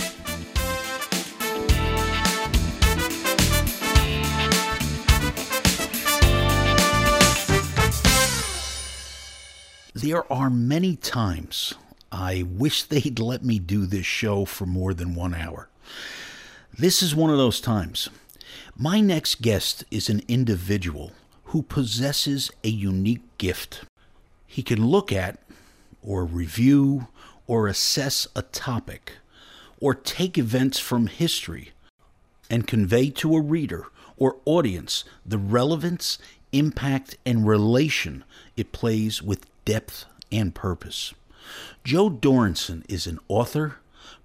[9.94, 11.74] There are many times
[12.12, 15.68] I wish they'd let me do this show for more than one hour.
[16.78, 18.08] This is one of those times.
[18.80, 21.10] My next guest is an individual
[21.46, 23.80] who possesses a unique gift.
[24.46, 25.40] He can look at,
[26.00, 27.08] or review,
[27.48, 29.14] or assess a topic,
[29.80, 31.72] or take events from history
[32.48, 33.86] and convey to a reader
[34.16, 36.16] or audience the relevance,
[36.52, 38.22] impact, and relation
[38.56, 41.14] it plays with depth and purpose.
[41.82, 43.78] Joe Dorinson is an author,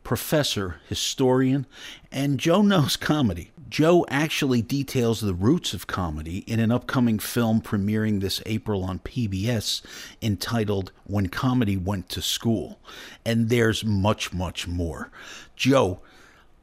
[0.03, 1.65] professor, historian,
[2.11, 3.49] and Joe knows comedy.
[3.73, 8.99] Joe actually details the roots of comedy in an upcoming film premiering this April on
[8.99, 9.81] PBS
[10.21, 12.79] entitled When Comedy Went to School.
[13.25, 15.09] And there's much, much more.
[15.55, 16.01] Joe,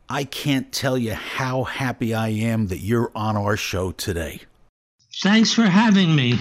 [0.08, 4.42] I can't tell you how happy I am that you're on our show today.
[5.20, 6.38] Thanks for having me.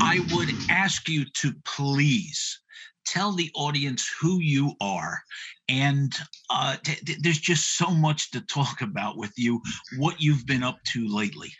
[0.00, 2.60] I would ask you to please
[3.04, 5.24] tell the audience who you are.
[5.72, 6.14] And
[6.50, 9.62] uh, t- t- there's just so much to talk about with you,
[9.96, 11.50] what you've been up to lately.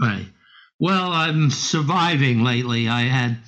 [0.00, 0.26] Right.
[0.80, 2.88] Well, I'm surviving lately.
[2.88, 3.38] I had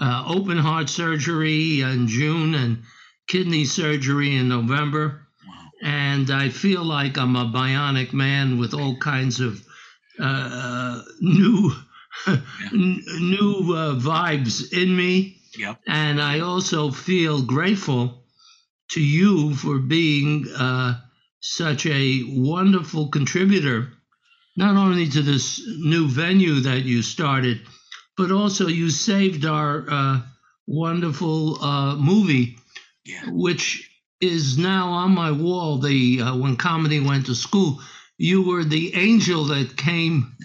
[0.00, 2.82] uh, open heart surgery in June and
[3.28, 5.26] kidney surgery in November.
[5.46, 5.70] Wow.
[5.82, 9.62] And I feel like I'm a bionic man with all kinds of
[10.18, 11.72] uh, new
[12.72, 15.36] n- new uh, vibes in me.
[15.58, 15.80] Yep.
[15.86, 18.19] And I also feel grateful
[18.90, 20.94] to you for being uh,
[21.40, 23.88] such a wonderful contributor,
[24.56, 27.60] not only to this new venue that you started,
[28.16, 30.20] but also you saved our uh,
[30.66, 32.56] wonderful uh, movie,
[33.04, 33.30] Yeah.
[33.30, 33.88] which
[34.20, 35.78] is now on my wall.
[35.78, 37.80] The uh, when comedy went to school,
[38.18, 40.36] you were the angel that came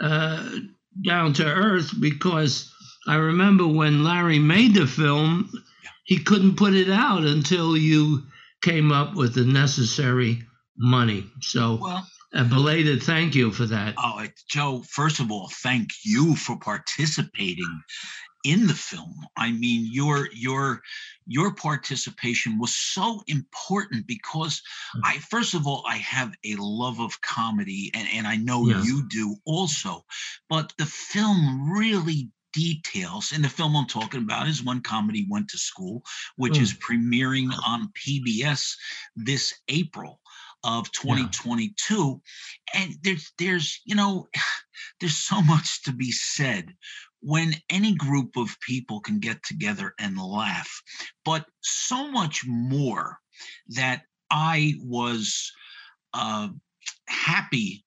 [0.00, 0.50] uh,
[1.04, 2.70] down to earth because
[3.06, 5.50] I remember when Larry made the film,
[6.04, 8.22] he couldn't put it out until you
[8.62, 10.42] came up with the necessary
[10.76, 11.24] money.
[11.40, 13.94] So, Well, a belated thank you for that.
[13.98, 17.82] Oh, uh, Joe, first of all, thank you for participating
[18.44, 19.14] in the film.
[19.36, 20.80] I mean, your your
[21.26, 24.62] your participation was so important because
[25.04, 29.06] I first of all, I have a love of comedy and, and I know you
[29.08, 30.04] do also,
[30.48, 35.48] but the film really details and the film i'm talking about is When comedy went
[35.48, 36.02] to school
[36.36, 36.62] which Mm.
[36.62, 38.74] is premiering on pbs
[39.16, 40.20] this april
[40.64, 42.20] of 2022
[42.74, 44.28] and there's there's you know
[45.00, 46.74] there's so much to be said
[47.20, 50.82] when any group of people can get together and laugh
[51.24, 53.18] but so much more
[53.68, 55.52] that i was
[56.14, 56.48] uh,
[57.08, 57.84] happy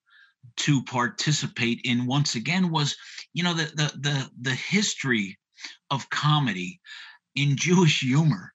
[0.57, 2.95] to participate in once again was
[3.33, 5.37] you know the the the, the history
[5.91, 6.79] of comedy
[7.35, 8.51] in jewish humor.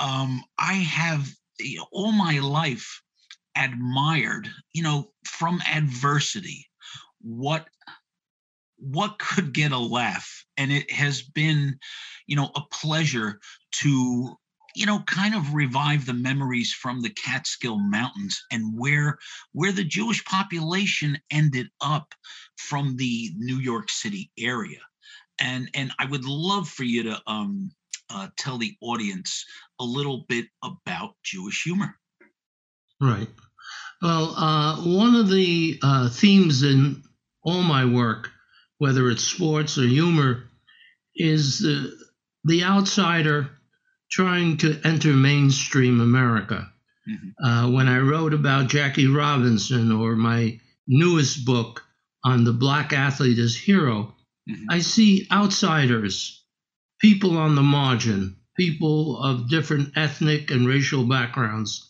[0.00, 3.02] Um, i have you know, all my life
[3.56, 6.66] admired you know from adversity
[7.20, 7.66] what
[8.78, 10.44] what could get a laugh?
[10.56, 11.78] And it has been
[12.26, 13.40] you know a pleasure
[13.80, 14.36] to
[14.78, 19.18] you know kind of revive the memories from the catskill mountains and where
[19.52, 22.14] where the jewish population ended up
[22.56, 24.80] from the new york city area
[25.40, 27.70] and and i would love for you to um
[28.10, 29.44] uh, tell the audience
[29.80, 31.94] a little bit about jewish humor
[33.00, 33.28] Right.
[34.02, 37.02] Well, uh, one of the uh, themes in
[37.42, 38.30] all my work,
[38.78, 40.44] whether it's sports or humor,
[41.14, 41.96] is the
[42.44, 43.50] the outsider
[44.10, 46.72] trying to enter mainstream America.
[47.08, 47.32] Mhm.
[47.42, 51.84] Uh, when I wrote about Jackie Robinson or my newest book
[52.24, 54.14] on the black athlete as hero,
[54.48, 54.64] Mhm.
[54.70, 56.42] I see outsiders,
[57.00, 61.84] people on the margin, people of different ethnic and racial backgrounds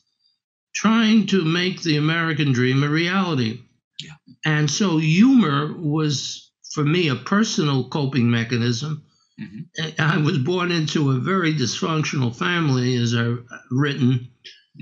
[0.75, 3.61] trying to make the American dream a reality.
[4.05, 4.13] Yeah.
[4.45, 9.03] And so humor was, for me, a personal coping mechanism
[9.41, 9.67] Mhm.
[10.01, 14.29] I was born into a very dysfunctional family, as I've written,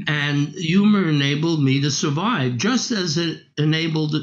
[0.07, 4.15] and humor enabled me to survive, just as it enabled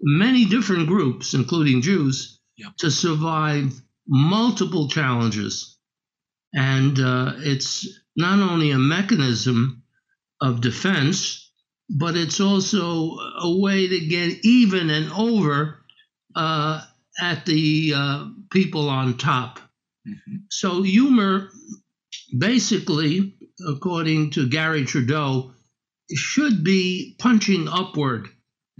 [0.00, 2.76] many different groups, including Jews, Yep.
[2.78, 5.76] to survive multiple challenges.
[6.54, 9.82] And uh, it's not only a mechanism
[10.40, 11.50] of defense,
[11.90, 15.84] but it's also a way to get even and over
[16.34, 16.82] uh,
[17.20, 19.60] at the uh, people on top.
[20.06, 20.44] Mhm.
[20.50, 21.50] So humor,
[22.38, 23.36] basically,
[23.66, 25.52] according to Garry Trudeau,
[26.14, 28.28] should be punching upward,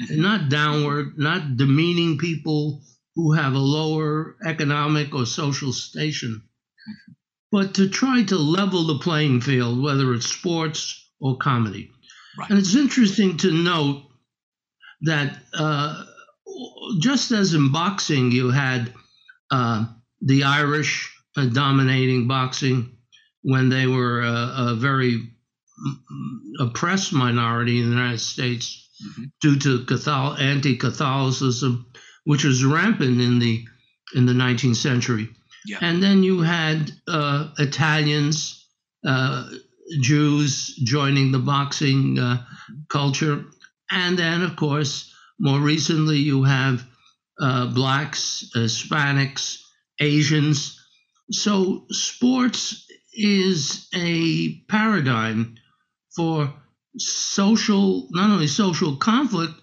[0.01, 0.19] Mhm.
[0.19, 2.85] not downward, not demeaning people
[3.17, 6.43] who have a lower economic or social station,
[7.51, 11.91] but to try to level the playing field, whether it's sports or comedy.
[12.39, 12.51] Right.
[12.51, 14.03] And it's interesting to note
[15.03, 16.05] that uh,
[17.01, 18.93] just as in boxing, you had
[19.51, 19.87] uh,
[20.21, 21.11] the Irish
[21.45, 22.97] dominating boxing
[23.43, 25.21] when they were uh, a very
[26.61, 29.31] oppressed minority in the United States Mhm.
[29.43, 31.85] due to Catholic, anti-Catholicism,
[32.25, 33.65] which was rampant in the
[34.15, 35.29] in the 19th century.
[35.67, 35.79] Yeah.
[35.83, 38.65] And then you had uh, Italians,
[39.05, 39.51] uh,
[40.01, 42.47] Jews joining the boxing uh,
[42.89, 43.45] culture,
[43.91, 46.83] and then of course more recently you have
[47.39, 49.59] uh, blacks, Hispanics,
[50.01, 50.81] Asians.
[51.31, 55.57] So sports is a paradigm
[56.15, 56.53] for
[56.99, 59.55] social, not only social conflict,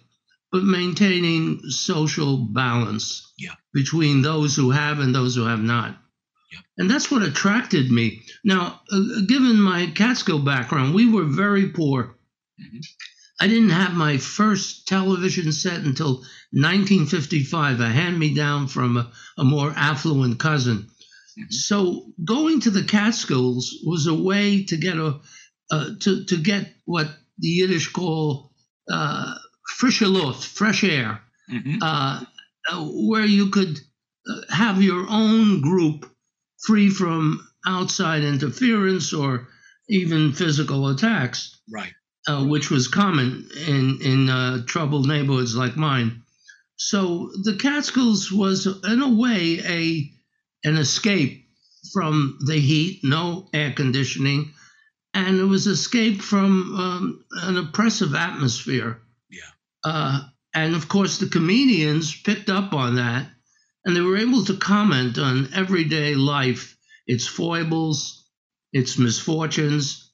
[0.51, 3.55] but maintaining social balance Yeah.
[3.73, 5.99] between those who have and those who have not.
[6.51, 6.59] Yeah.
[6.77, 8.21] And that's what attracted me.
[8.43, 12.15] Now, uh, given my Catskill background, we were very poor.
[12.61, 12.85] Mhm.
[13.41, 19.11] I didn't have my first television set until 1955, a hand me down from a,
[19.37, 20.87] a more affluent cousin.
[21.37, 21.51] Mhm.
[21.51, 25.19] So going to the Catskills was a way to get a
[25.71, 27.07] uh, to to get what
[27.39, 28.51] the Yiddish call
[28.89, 29.35] uh,
[29.79, 31.79] frische Luft, fresh air, Mhm.
[31.81, 32.23] uh,
[32.71, 33.79] uh, where you could
[34.29, 36.09] uh, have your own group
[36.65, 39.47] free from outside interference or
[39.89, 41.93] even physical attacks Right.
[42.27, 46.21] uh, which was common in in uh, troubled neighborhoods like mine.
[46.75, 50.11] So the Catskills was, in a way, a
[50.63, 51.47] an escape
[51.91, 54.53] from the heat, no air conditioning,
[55.13, 59.01] and it was escape from um, an oppressive atmosphere.
[59.29, 59.41] Yeah.
[59.83, 60.21] Uh,
[60.55, 63.27] and of course, the comedians picked up on that,
[63.85, 68.27] and they were able to comment on everyday life, its foibles,
[68.71, 70.11] its misfortunes,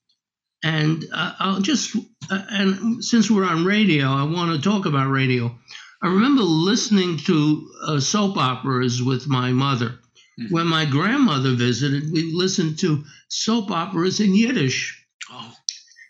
[0.63, 1.95] and uh, I'll just
[2.29, 5.55] uh, and since we're on radio, I want to talk about radio.
[6.01, 9.99] I remember listening to uh, soap operas with my mother.
[10.39, 10.51] Mhm.
[10.51, 14.95] When my grandmother visited, we listened to soap operas in Yiddish.
[15.31, 15.53] Oh.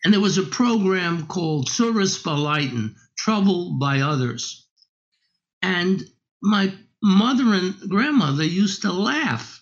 [0.04, 4.66] And there was a program called Surus Balaiten, Trouble by Others.
[5.62, 6.04] And
[6.42, 9.62] my mother and grandmother used to laugh.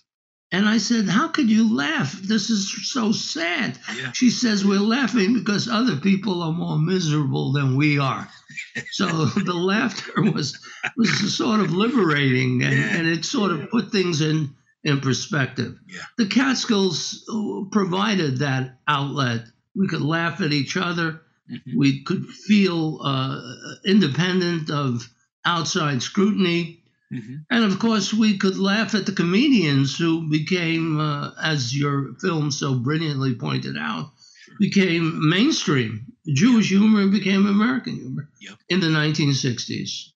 [0.50, 2.12] And I said, How could you laugh?
[2.22, 3.78] This is so sad.
[3.96, 4.12] Yeah.
[4.12, 8.28] She says, We're laughing because other people are more miserable than we are.
[8.92, 10.58] So the laughter was
[10.96, 12.96] was sort of liberating and, Yeah.
[12.96, 15.78] and it sort of put things in, in perspective.
[15.88, 16.00] Yeah.
[16.16, 19.42] The Catskills uh, provided that outlet.
[19.74, 21.20] We could laugh at each other.
[21.50, 21.76] Mhm.
[21.76, 23.40] We could feel uh,
[23.84, 25.08] independent of
[25.44, 26.82] outside scrutiny.
[27.12, 27.44] Mhm.
[27.50, 32.50] And of course, we could laugh at the comedians who became, uh, as your film
[32.50, 34.12] so brilliantly pointed out,
[34.58, 36.06] became mainstream.
[36.26, 38.58] Jewish humor became American humor Yep.
[38.68, 40.12] in the 1960s.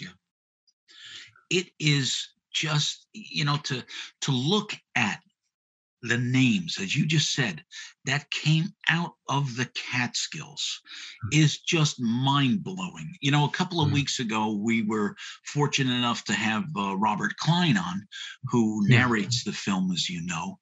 [0.00, 0.08] Yeah.
[1.50, 3.82] it is just you know to
[4.22, 5.20] to look at
[6.02, 7.64] the names as you just said
[8.04, 10.80] that came out of the catskills
[11.32, 13.94] is just mind-blowing you know a couple of Mm.
[13.94, 18.06] weeks ago we were fortunate enough to have uh, robert klein on
[18.44, 18.98] who Yeah.
[18.98, 20.58] narrates the film as you know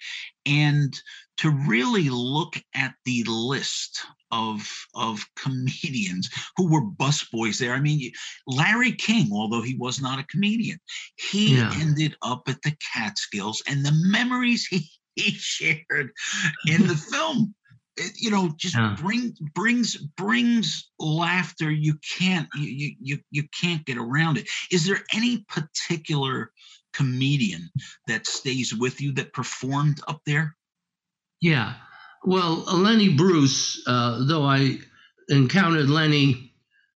[0.46, 0.98] and
[1.39, 8.11] to really look at the list of of comedians who were busboys there i mean
[8.47, 10.78] Larry King, although he was not a comedian,
[11.16, 11.70] he Yeah.
[11.80, 16.11] ended up at the Catskills, and the memories he, he shared
[16.66, 17.55] in the film,
[17.97, 18.97] it, you know, just Yeah.
[19.01, 21.70] bring brings brings laughter.
[21.70, 24.49] You can't you, you you you can't get around it.
[24.70, 26.51] Is there any particular
[26.93, 27.70] comedian
[28.09, 30.57] that stays with you that performed up there?
[31.41, 31.74] Yeah.
[32.24, 34.78] Well, Lenny Bruce, uh, though I
[35.28, 36.53] encountered Lenny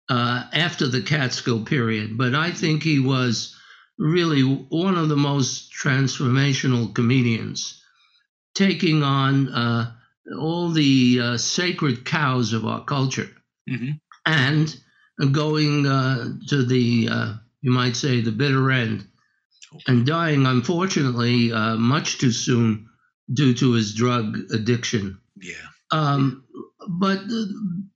[0.08, 3.56] uh, after the Catskill period, but I think he was
[3.98, 7.82] really one of the most transformational comedians,
[8.54, 9.92] taking on uh,
[10.38, 13.30] all the uh, sacred cows of our culture.
[13.68, 13.92] Hmm
[14.26, 14.76] and
[15.32, 19.06] going uh, to the, uh, you might say, the bitter end,
[19.86, 22.88] and dying, unfortunately, uh, much too soon
[23.32, 25.18] due to his drug addiction.
[25.40, 25.54] Yeah.
[25.90, 26.44] Um,
[26.88, 27.20] but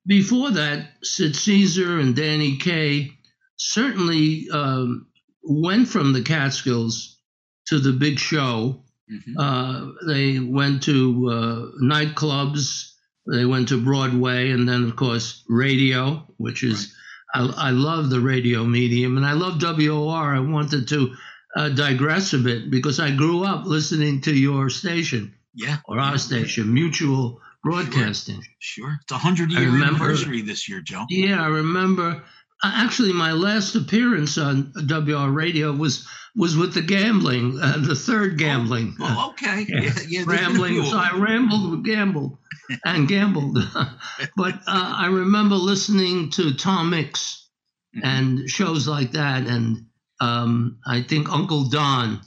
[0.06, 3.12] before that, Sid Caesar and Danny Kaye
[3.56, 5.06] certainly um,
[5.42, 7.18] went from the Catskills
[7.66, 8.84] to the big show.
[9.08, 12.92] hmm Uh, they went to uh, nightclubs,
[13.32, 16.94] they went to Broadway, and then, of course, radio, which is,
[17.34, 20.34] I, I love the radio medium, and I love WOR.
[20.34, 21.14] I wanted to
[21.57, 25.78] uh, digress a bit because I grew up listening to your station Yeah.
[25.86, 28.42] or our station, Mutual Broadcasting.
[28.59, 28.98] Sure.
[29.03, 31.05] It's a hundred I year remember- anniversary this year, Joe.
[31.11, 32.22] Yeah, I remember.
[32.62, 37.94] uh, Actually, my last appearance on WOR Radio was was with the Gambling, uh, the
[37.96, 38.96] third Gambling.
[39.01, 39.66] Oh, okay.
[39.68, 39.80] Yeah.
[39.80, 39.92] Yeah.
[40.09, 40.84] yeah there's been a rambling.
[40.84, 42.38] So I rambled, gambled,
[42.84, 43.59] and gambled.
[44.36, 47.48] but uh, I remember listening to Tom Mix
[47.96, 48.01] Mhm.
[48.05, 49.86] and shows like that, and
[50.20, 52.20] um, I think Uncle Don.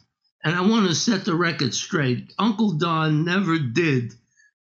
[0.43, 2.33] And I want to set the record straight.
[2.37, 4.13] Uncle Don never did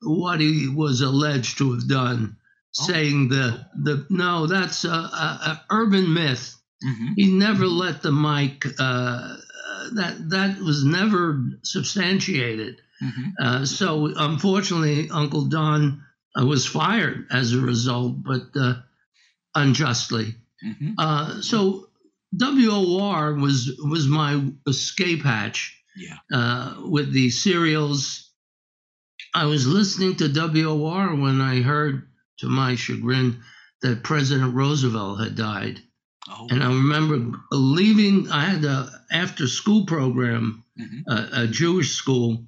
[0.02, 2.38] what he was alleged to have done,
[2.78, 2.84] Oh.
[2.88, 6.56] saying the the no, that's a, a, a urban myth.
[6.86, 7.14] Mhm.
[7.16, 8.66] He never let the mic.
[8.78, 9.38] Uh,
[9.94, 12.82] that that was never substantiated.
[13.02, 13.34] Mhm.
[13.40, 16.04] Uh, so unfortunately, Uncle Don
[16.40, 18.76] uh, was fired as a result, but uh,
[19.56, 20.36] unjustly.
[20.66, 20.96] Mhm.
[20.98, 21.88] Uh, so
[22.34, 26.18] WOR was was my escape hatch Yeah.
[26.34, 28.30] uh, with the serials.
[29.34, 32.08] I was listening to WOR when I heard,
[32.40, 33.44] to my chagrin,
[33.82, 35.82] that President Roosevelt had died.
[36.28, 36.48] Oh.
[36.50, 41.04] And I remember leaving, I had a after school program, Mhm.
[41.08, 42.48] a, a Jewish school.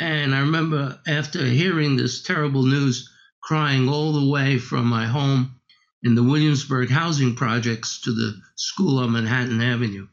[0.00, 3.10] And I remember after hearing this terrible news,
[3.42, 5.57] crying all the way from my home
[6.02, 10.06] in the Williamsburg housing projects to the school on Manhattan Avenue.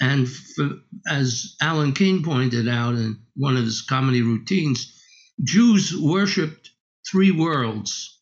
[0.00, 0.70] And for,
[1.08, 4.92] as Alan King pointed out in one of his comedy routines,
[5.42, 6.70] Jews worshipped
[7.10, 8.18] three worlds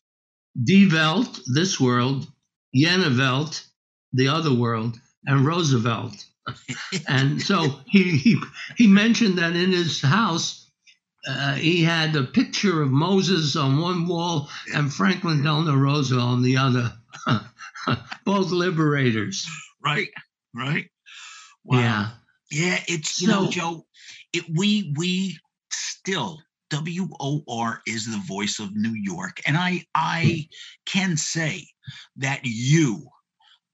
[0.63, 2.27] Die Welt, this world,
[2.75, 3.63] Jene Welt,
[4.13, 6.25] the other world, and Roosevelt.
[7.07, 8.41] and so he, he,
[8.77, 10.69] he mentioned that in his house,
[11.27, 16.41] uh, he had a picture of Moses on one wall and Franklin Delano Roosevelt on
[16.41, 16.93] the other.
[18.25, 19.47] Both liberators.
[19.83, 20.09] Right.
[20.53, 20.89] Right.
[21.63, 21.79] Wow.
[21.79, 22.09] Yeah.
[22.49, 23.85] Yeah, it's you know, Joe.
[24.31, 25.37] It we we
[25.69, 26.39] still
[26.71, 30.47] WOR is the voice of New York, and I I
[30.85, 31.67] can say
[32.17, 33.07] that you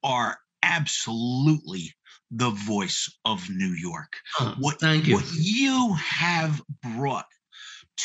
[0.03, 1.93] are absolutely
[2.31, 4.13] the voice of New York.
[4.39, 5.15] Oh, What thank you.
[5.15, 6.61] what you have
[6.97, 7.25] brought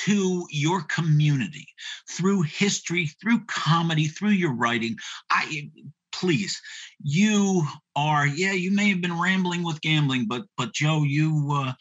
[0.05, 1.67] to your community
[2.11, 4.97] through history, through comedy, through your writing.
[5.31, 5.71] I
[6.13, 6.61] please,
[7.03, 11.73] you are yeah, you may have been rambling with gambling, but but Joe, you uh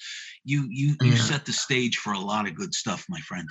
[0.44, 1.18] you you you Yeah.
[1.18, 3.50] set the stage for a lot of good stuff, my friend.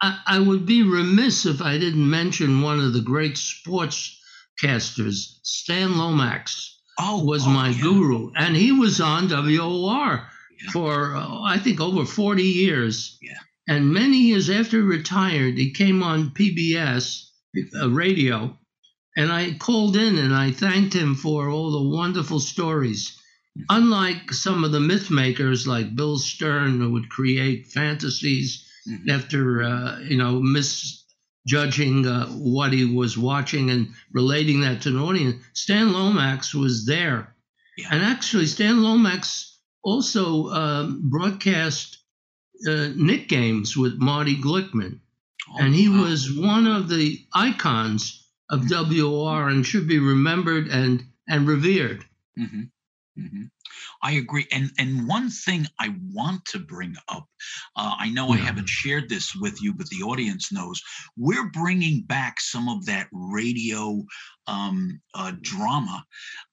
[0.00, 5.96] I, I would be remiss if I didn't mention one of the great sportscasters, Stan
[5.96, 7.82] Lomax, Oh, was oh, my yeah.
[7.82, 10.28] guru, and he was on WOR
[10.62, 10.70] Yeah.
[10.72, 13.18] for uh, I think over forty years.
[13.20, 13.38] Yeah.
[13.66, 17.24] And many years after he retired, he came on PBS
[17.80, 18.58] uh, radio,
[19.16, 23.16] and I called in and I thanked him for all the wonderful stories.
[23.70, 29.08] Unlike some of the myth makers like Bill Stern, who would create fantasies Mhm.
[29.08, 34.98] after uh, you know misjudging uh, what he was watching and relating that to an
[34.98, 35.42] audience.
[35.54, 37.34] Stan Lomax was there,
[37.90, 41.98] and actually Stan Lomax also um, broadcast
[42.68, 45.00] uh, Knick games with Marty Glickman,
[45.48, 46.02] Oh, and he wow.
[46.02, 52.04] was one of the icons of WOR and should be remembered and and revered.
[52.36, 52.62] hmm
[53.16, 53.44] hmm
[54.02, 54.46] I agree.
[54.52, 57.28] And and one thing I want to bring up,
[57.76, 60.82] uh, I know I haven't shared this with you, but the audience knows
[61.16, 64.04] we're bringing back some of that radio
[64.46, 66.04] um, uh, drama,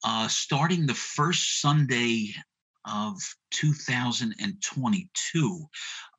[0.04, 2.34] uh, starting the first Sunday
[2.86, 3.18] of
[3.52, 5.66] 2022.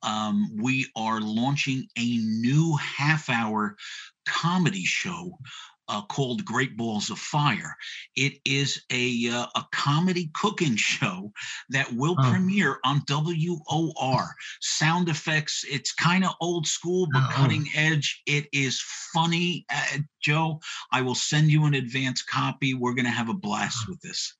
[0.01, 3.75] Um, we are launching a new half-hour
[4.27, 5.37] comedy show
[5.89, 7.75] uh, called Great Balls of Fire.
[8.15, 11.31] It is a uh, a comedy cooking show
[11.69, 12.29] that will Oh.
[12.31, 14.33] premiere on WOR.
[14.61, 15.65] Sound effects.
[15.69, 17.29] It's kind of old school but Oh.
[17.33, 18.21] cutting edge.
[18.25, 18.81] It is
[19.13, 20.61] funny, uh, Joe.
[20.91, 22.73] I will send you an advance copy.
[22.73, 24.35] We're gonna have a blast with this.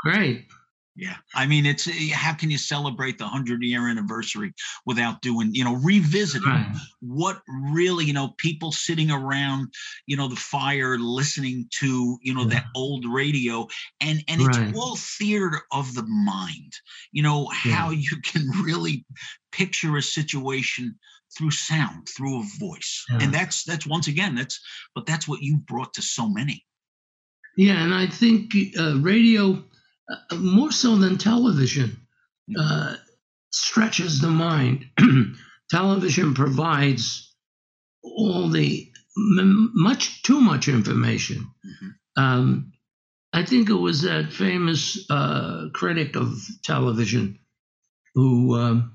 [0.00, 0.48] Great.
[0.96, 1.16] Yeah.
[1.34, 4.54] I mean, it's eh, how can you celebrate the 100 year anniversary
[4.86, 6.76] without doing, you know, revisiting Right.
[7.00, 7.42] what
[7.72, 9.74] really, you know, people sitting around,
[10.06, 13.66] you know, the fire listening to, you know, that old radio
[14.00, 14.74] and and it's Right.
[14.74, 16.72] all theater of the mind.
[17.10, 19.04] You know, how you can really
[19.50, 20.96] picture a situation
[21.36, 23.04] through sound, through a voice.
[23.10, 23.18] Yeah.
[23.22, 24.60] And that's that's once again, that's
[24.94, 26.64] but that's what you brought to so many.
[27.56, 29.64] Yeah, and I think uh, radio,
[30.10, 32.06] uh, more so than television,
[32.58, 32.96] uh,
[33.52, 34.86] stretches the mind.
[35.70, 37.34] television provides
[38.02, 41.46] all the m- much too much information.
[41.66, 41.94] Mhm.
[42.22, 42.72] Um,
[43.32, 47.38] I think it was that famous uh, critic of television
[48.14, 48.94] who um,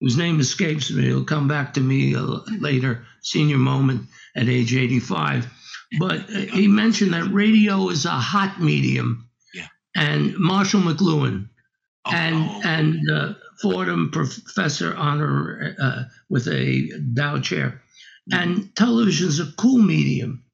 [0.00, 1.08] whose name escapes me.
[1.08, 3.06] It'll come back to me uh, later.
[3.22, 5.46] Senior moment at age eighty-five,
[6.00, 9.23] but uh, he mentioned that radio is a hot medium.
[9.94, 11.48] And Marshall McLuhan
[12.06, 17.82] Oh, and oh, and uh, Fordham professor honor uh, with a Dow chair.
[18.32, 20.44] And television's a cool medium,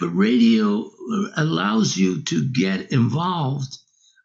[0.00, 0.90] but radio
[1.36, 3.78] allows you to get involved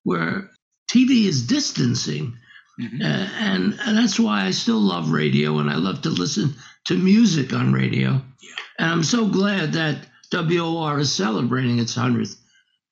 [0.04, 0.52] where
[0.92, 2.38] TV is distancing.
[2.80, 3.02] mhm.
[3.02, 6.56] Uh, and, and that's why I still love radio and I love to listen
[6.86, 8.12] to music on radio.
[8.42, 8.56] Yeah.
[8.80, 12.38] And I'm so glad that WOR is celebrating its 100th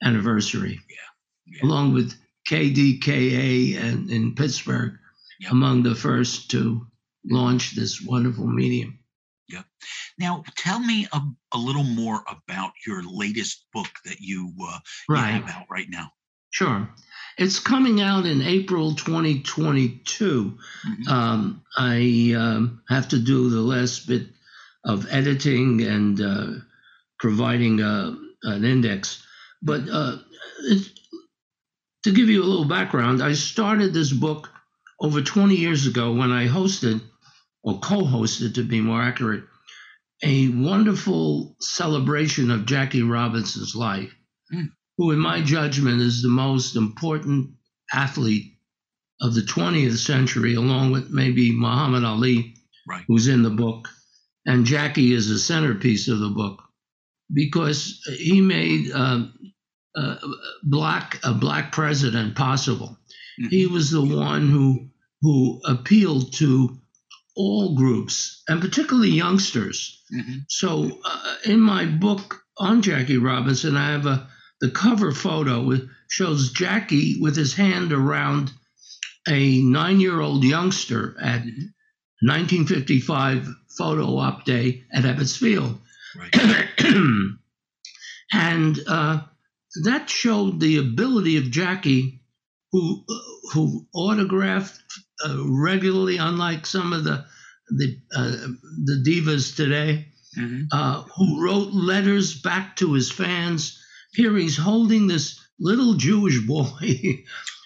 [0.03, 0.95] anniversary, Yeah.
[1.61, 2.13] Along with
[2.49, 4.97] KDKA and in Pittsburgh,
[5.39, 5.49] Yeah.
[5.51, 6.87] among the first to
[7.25, 8.99] launch this wonderful medium.
[9.47, 9.63] Yeah.
[10.17, 11.21] Now, tell me a,
[11.53, 14.79] a little more about your latest book that you, uh,
[15.09, 15.31] you Right.
[15.31, 16.11] have out right now.
[16.51, 16.87] Sure.
[17.37, 20.57] It's coming out in April 2022.
[20.85, 21.07] Mhm.
[21.07, 24.27] Um, I um, have to do the last bit
[24.85, 26.47] of editing and uh,
[27.19, 29.25] providing uh, an index.
[29.61, 30.17] But uh,
[30.65, 30.92] it,
[32.03, 34.49] to give you a little background, I started this book
[34.99, 37.01] over 20 years ago when I hosted,
[37.63, 39.43] or co hosted to be more accurate,
[40.23, 44.13] a wonderful celebration of Jackie Robinson's life,
[44.51, 44.65] Hmm.
[44.97, 47.51] who, in my judgment, is the most important
[47.91, 48.57] athlete
[49.21, 52.55] of the 20th century, along with maybe Muhammad Ali,
[52.87, 53.05] Right.
[53.07, 53.87] who's in the book.
[54.45, 56.61] And Jackie is the centerpiece of the book
[57.33, 59.27] because he made uh,
[59.95, 60.15] uh,
[60.63, 62.97] black a black president possible.
[63.41, 63.49] Mhm.
[63.49, 64.89] He was the one who
[65.21, 66.77] who appealed to
[67.35, 70.01] all groups and particularly youngsters.
[70.13, 70.45] Mhm.
[70.49, 74.27] So uh, in my book on Jackie Robinson, I have a
[74.61, 78.51] the cover photo it shows Jackie with his hand around
[79.27, 81.73] a nine-year-old youngster at Mhm.
[82.21, 85.79] 1955 photo op day at Ebbets Field.
[86.15, 86.33] Right.
[88.33, 89.21] and uh,
[89.83, 92.21] that showed the ability of Jackie,
[92.71, 93.03] who
[93.53, 94.79] who autographed
[95.27, 97.25] uh, regularly, unlike some of the
[97.69, 98.47] the uh,
[98.85, 100.07] the divas today,
[100.37, 100.67] Mhm.
[100.71, 103.79] uh, who wrote letters back to his fans.
[104.13, 107.23] Here he's holding this little Jewish boy,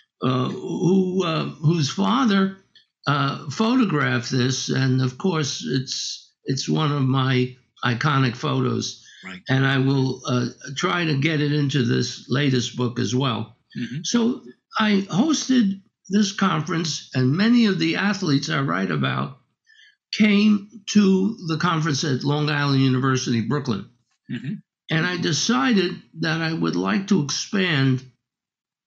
[0.24, 2.58] uh, who uh, whose father
[3.08, 7.56] uh, photographed this, and of course it's it's one of my
[7.86, 9.04] iconic photos.
[9.28, 9.42] Right.
[9.50, 13.58] And I will uh, try to get it into this latest book as well.
[13.78, 14.06] Mhm.
[14.06, 14.44] So
[14.80, 19.40] I hosted this conference, and many of the athletes I write about
[20.14, 23.86] came to the conference at Long Island University, Brooklyn.
[24.32, 24.62] Mhm.
[24.90, 28.04] And I decided that I would like to expand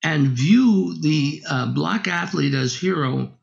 [0.03, 3.37] and view the uh, black athlete as hero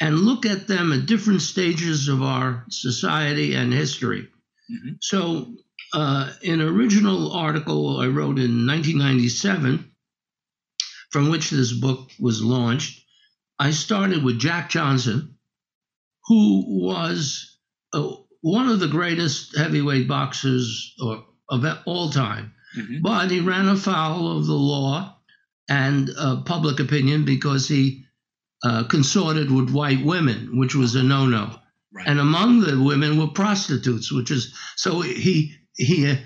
[0.00, 4.28] and look at them at different stages of our society and history.
[4.70, 4.96] Mhm.
[5.00, 5.56] So,
[5.92, 9.92] uh, an original article I wrote in 1997,
[11.10, 13.00] from which this book was launched,
[13.58, 15.36] I started with Jack Johnson,
[16.26, 17.58] who was
[17.92, 22.54] uh, one of the greatest heavyweight boxers or, of all time.
[22.76, 23.02] Mhm.
[23.02, 25.18] But he ran afoul of the law
[25.68, 28.04] and uh, public opinion because he
[28.64, 31.58] uh, consorted with white women, which was a no-no.
[31.92, 32.06] Right.
[32.08, 36.16] And among the women were prostitutes, which is so he he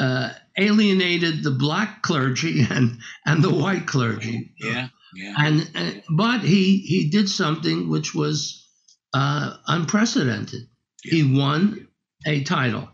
[0.00, 4.54] uh, alienated the black clergy and and the white clergy.
[4.58, 4.88] yeah.
[5.14, 5.34] Yeah.
[5.38, 8.66] And uh, but he he did something which was
[9.12, 10.68] uh, unprecedented.
[11.02, 11.88] He won
[12.26, 12.88] a title,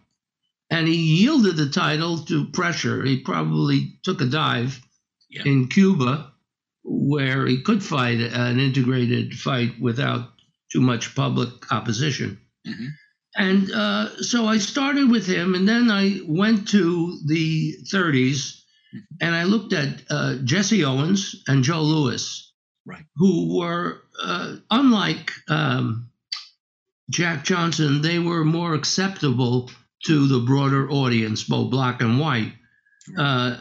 [0.68, 3.04] and he yielded the title to pressure.
[3.04, 4.80] He probably took a dive
[5.30, 5.44] Yeah.
[5.44, 6.32] in Cuba,
[6.82, 10.30] where he could fight an integrated fight without
[10.72, 12.40] too much public opposition.
[12.66, 12.88] Mhm.
[13.38, 18.60] And uh, so I started with him, and then I went to the 30s,
[19.20, 22.52] and I looked at uh, Jesse Owens and Joe Louis,
[22.84, 23.04] Right.
[23.16, 26.10] who were uh, unlike um,
[27.10, 28.02] Jack Johnson.
[28.02, 29.70] They were more acceptable
[30.06, 32.52] to the broader audience, both black and white.
[33.16, 33.56] Uh,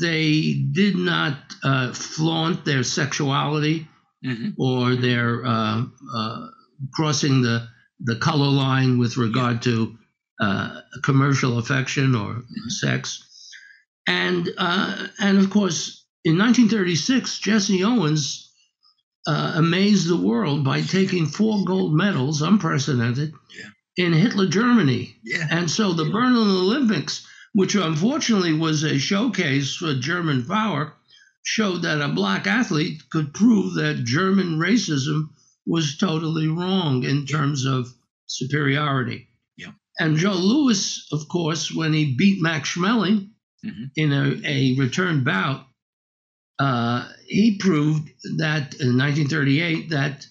[0.00, 3.88] they did not uh, flaunt their sexuality
[4.24, 5.82] hmm or their uh,
[6.14, 6.46] uh,
[6.92, 7.66] crossing the
[8.00, 9.96] the color line with regard to
[10.40, 13.50] uh, commercial affection or sex,
[14.06, 18.50] and uh, and of course in 1936 Jesse Owens
[19.26, 24.04] uh, amazed the world by taking four gold medals, unprecedented, Yeah.
[24.06, 25.46] in Hitler Germany, Yeah.
[25.50, 30.94] and so the Berlin Olympics, which unfortunately was a showcase for German power,
[31.42, 35.28] showed that a black athlete could prove that German racism
[35.66, 37.88] was totally wrong in terms of
[38.26, 39.28] superiority.
[39.56, 39.72] Yeah.
[39.98, 43.30] And Joe Louis, of course, when he beat Max Schmeling
[43.64, 43.90] Mhm.
[43.96, 45.66] in a, a return bout,
[46.58, 48.08] uh, he proved
[48.38, 50.26] that in 1938 that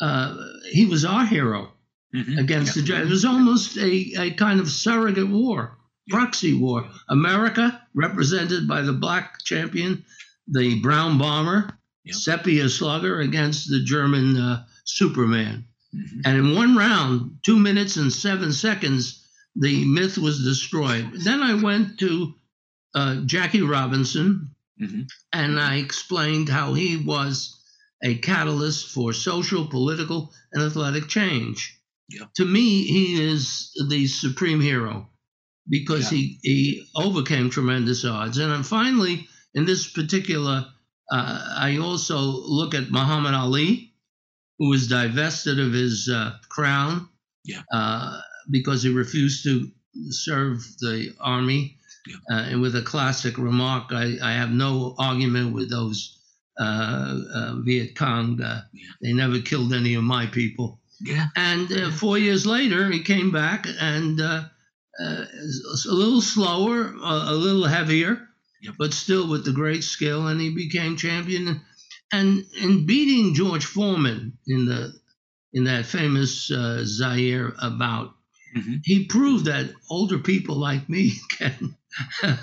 [0.00, 0.36] uh,
[0.70, 1.72] he was our hero
[2.14, 2.38] Mhm.
[2.38, 2.82] against Yeah.
[2.82, 3.08] the Japanese.
[3.08, 5.78] It was almost a, a kind of surrogate war,
[6.10, 6.88] proxy war.
[7.08, 10.04] America, represented by the black champion,
[10.48, 12.14] the brown bomber, Yep.
[12.16, 15.66] sepia slugger, against the German uh, Superman.
[15.94, 16.20] Mhm.
[16.24, 19.22] And in one round, two minutes and seven seconds,
[19.56, 21.10] the myth was destroyed.
[21.14, 22.34] Then I went to
[22.96, 25.08] uh, Jackie Robinson, Mhm.
[25.32, 27.60] and I explained how he was
[28.04, 31.76] a catalyst for social, political, and athletic change.
[32.08, 32.26] Yeah.
[32.36, 35.10] To me, he is the supreme hero
[35.68, 36.18] because Yeah.
[36.18, 38.38] he, he overcame tremendous odds.
[38.38, 40.66] And then finally, in this particular,
[41.10, 43.93] uh, I also look at Muhammad Ali,
[44.58, 47.08] who was divested of his uh, crown
[47.44, 47.62] Yeah.
[47.72, 49.70] uh, because he refused to
[50.10, 51.78] serve the army.
[52.06, 52.16] Yeah.
[52.30, 56.20] Uh, and with a classic remark, I, I have no argument with those
[56.60, 58.40] uh, uh, Viet Cong.
[58.40, 58.90] Uh, Yeah.
[59.02, 60.80] They never killed any of my people.
[61.00, 61.26] Yeah.
[61.36, 64.44] And uh, four years later, he came back and uh,
[65.02, 65.24] uh,
[65.88, 68.28] a little slower, a, a little heavier,
[68.62, 68.74] Yep.
[68.78, 71.60] but still with the great skill, and he became champion.
[72.12, 74.92] And in beating George Foreman in the
[75.52, 78.14] in that famous uh, Zaire bout,
[78.56, 78.80] Mhm.
[78.84, 81.76] he proved that older people like me can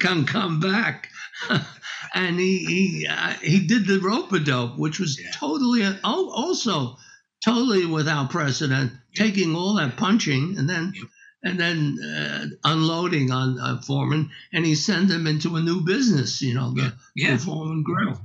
[0.00, 1.08] can come back.
[2.14, 5.30] and he he uh, he did the rope a dope, which was Yeah.
[5.32, 6.96] totally al- also
[7.44, 11.08] totally without precedent, taking all that punching and then Yep.
[11.44, 16.40] and then uh, unloading on uh, Foreman, and he sent him into a new business,
[16.42, 17.36] you know, the, Yeah.
[17.36, 18.18] the Foreman Grill.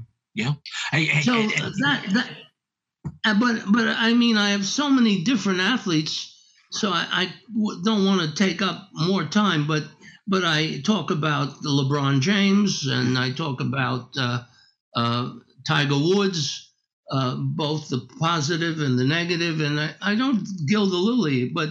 [0.91, 2.29] Hey, So that that,
[3.25, 6.35] uh, but but I mean, I have so many different athletes,
[6.71, 9.83] so I, w- don't want to take up more time, but
[10.27, 14.43] but I talk about the LeBron James and I talk about uh,
[14.95, 15.33] uh,
[15.67, 16.73] Tiger Woods,
[17.11, 21.69] uh, both the positive and the negative, and I, I don't gild the lily, but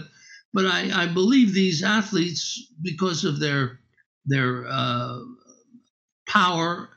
[0.53, 3.79] but I, I believe these athletes because of their
[4.25, 5.19] their uh,
[6.27, 6.89] power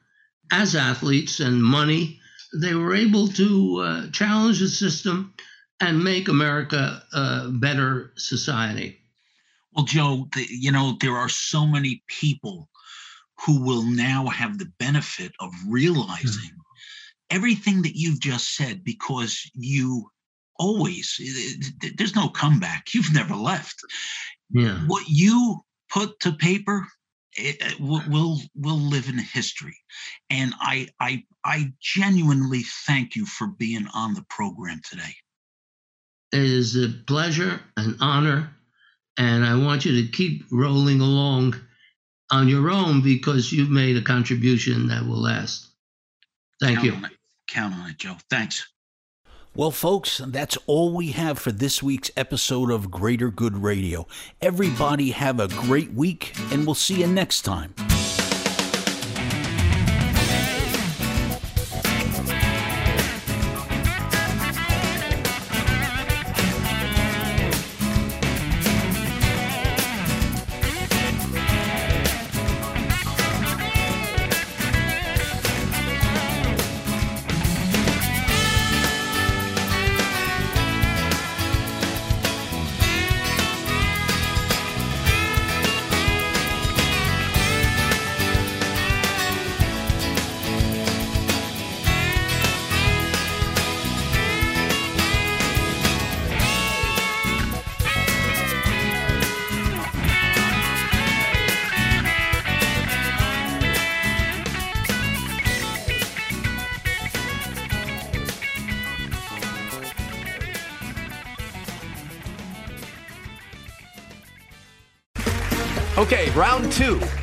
[0.53, 2.21] as athletes and money,
[2.55, 5.35] they were able to uh, challenge the system
[5.81, 9.01] and make America a better society.
[9.73, 12.69] Well, Joe, the, you know, there are so many people
[13.45, 16.61] who will now have the benefit of realizing hmm.
[17.31, 20.11] everything that you've just said because you
[20.57, 22.89] always, eh, eh, eh, there's no comeback.
[22.95, 23.81] You've never left.
[24.51, 24.79] Yeah.
[24.87, 26.87] What you put to paper
[27.35, 29.76] it, uh, it will, will will live in history.
[30.30, 35.14] And i i i genuinely thank you for being on the program today.
[36.33, 38.55] It is a pleasure, an honor,
[39.18, 41.57] and I want you to keep rolling along
[42.30, 45.68] on your own because you've made a contribution that will last.
[46.61, 46.95] Thank count you.
[46.95, 47.11] on
[47.49, 48.16] count on it joe.
[48.30, 48.72] Thanks
[49.55, 54.07] Well, folks, that's all we have for this week's episode of Greater Good Radio.
[54.41, 57.75] Everybody have a great week, and we'll see you next time.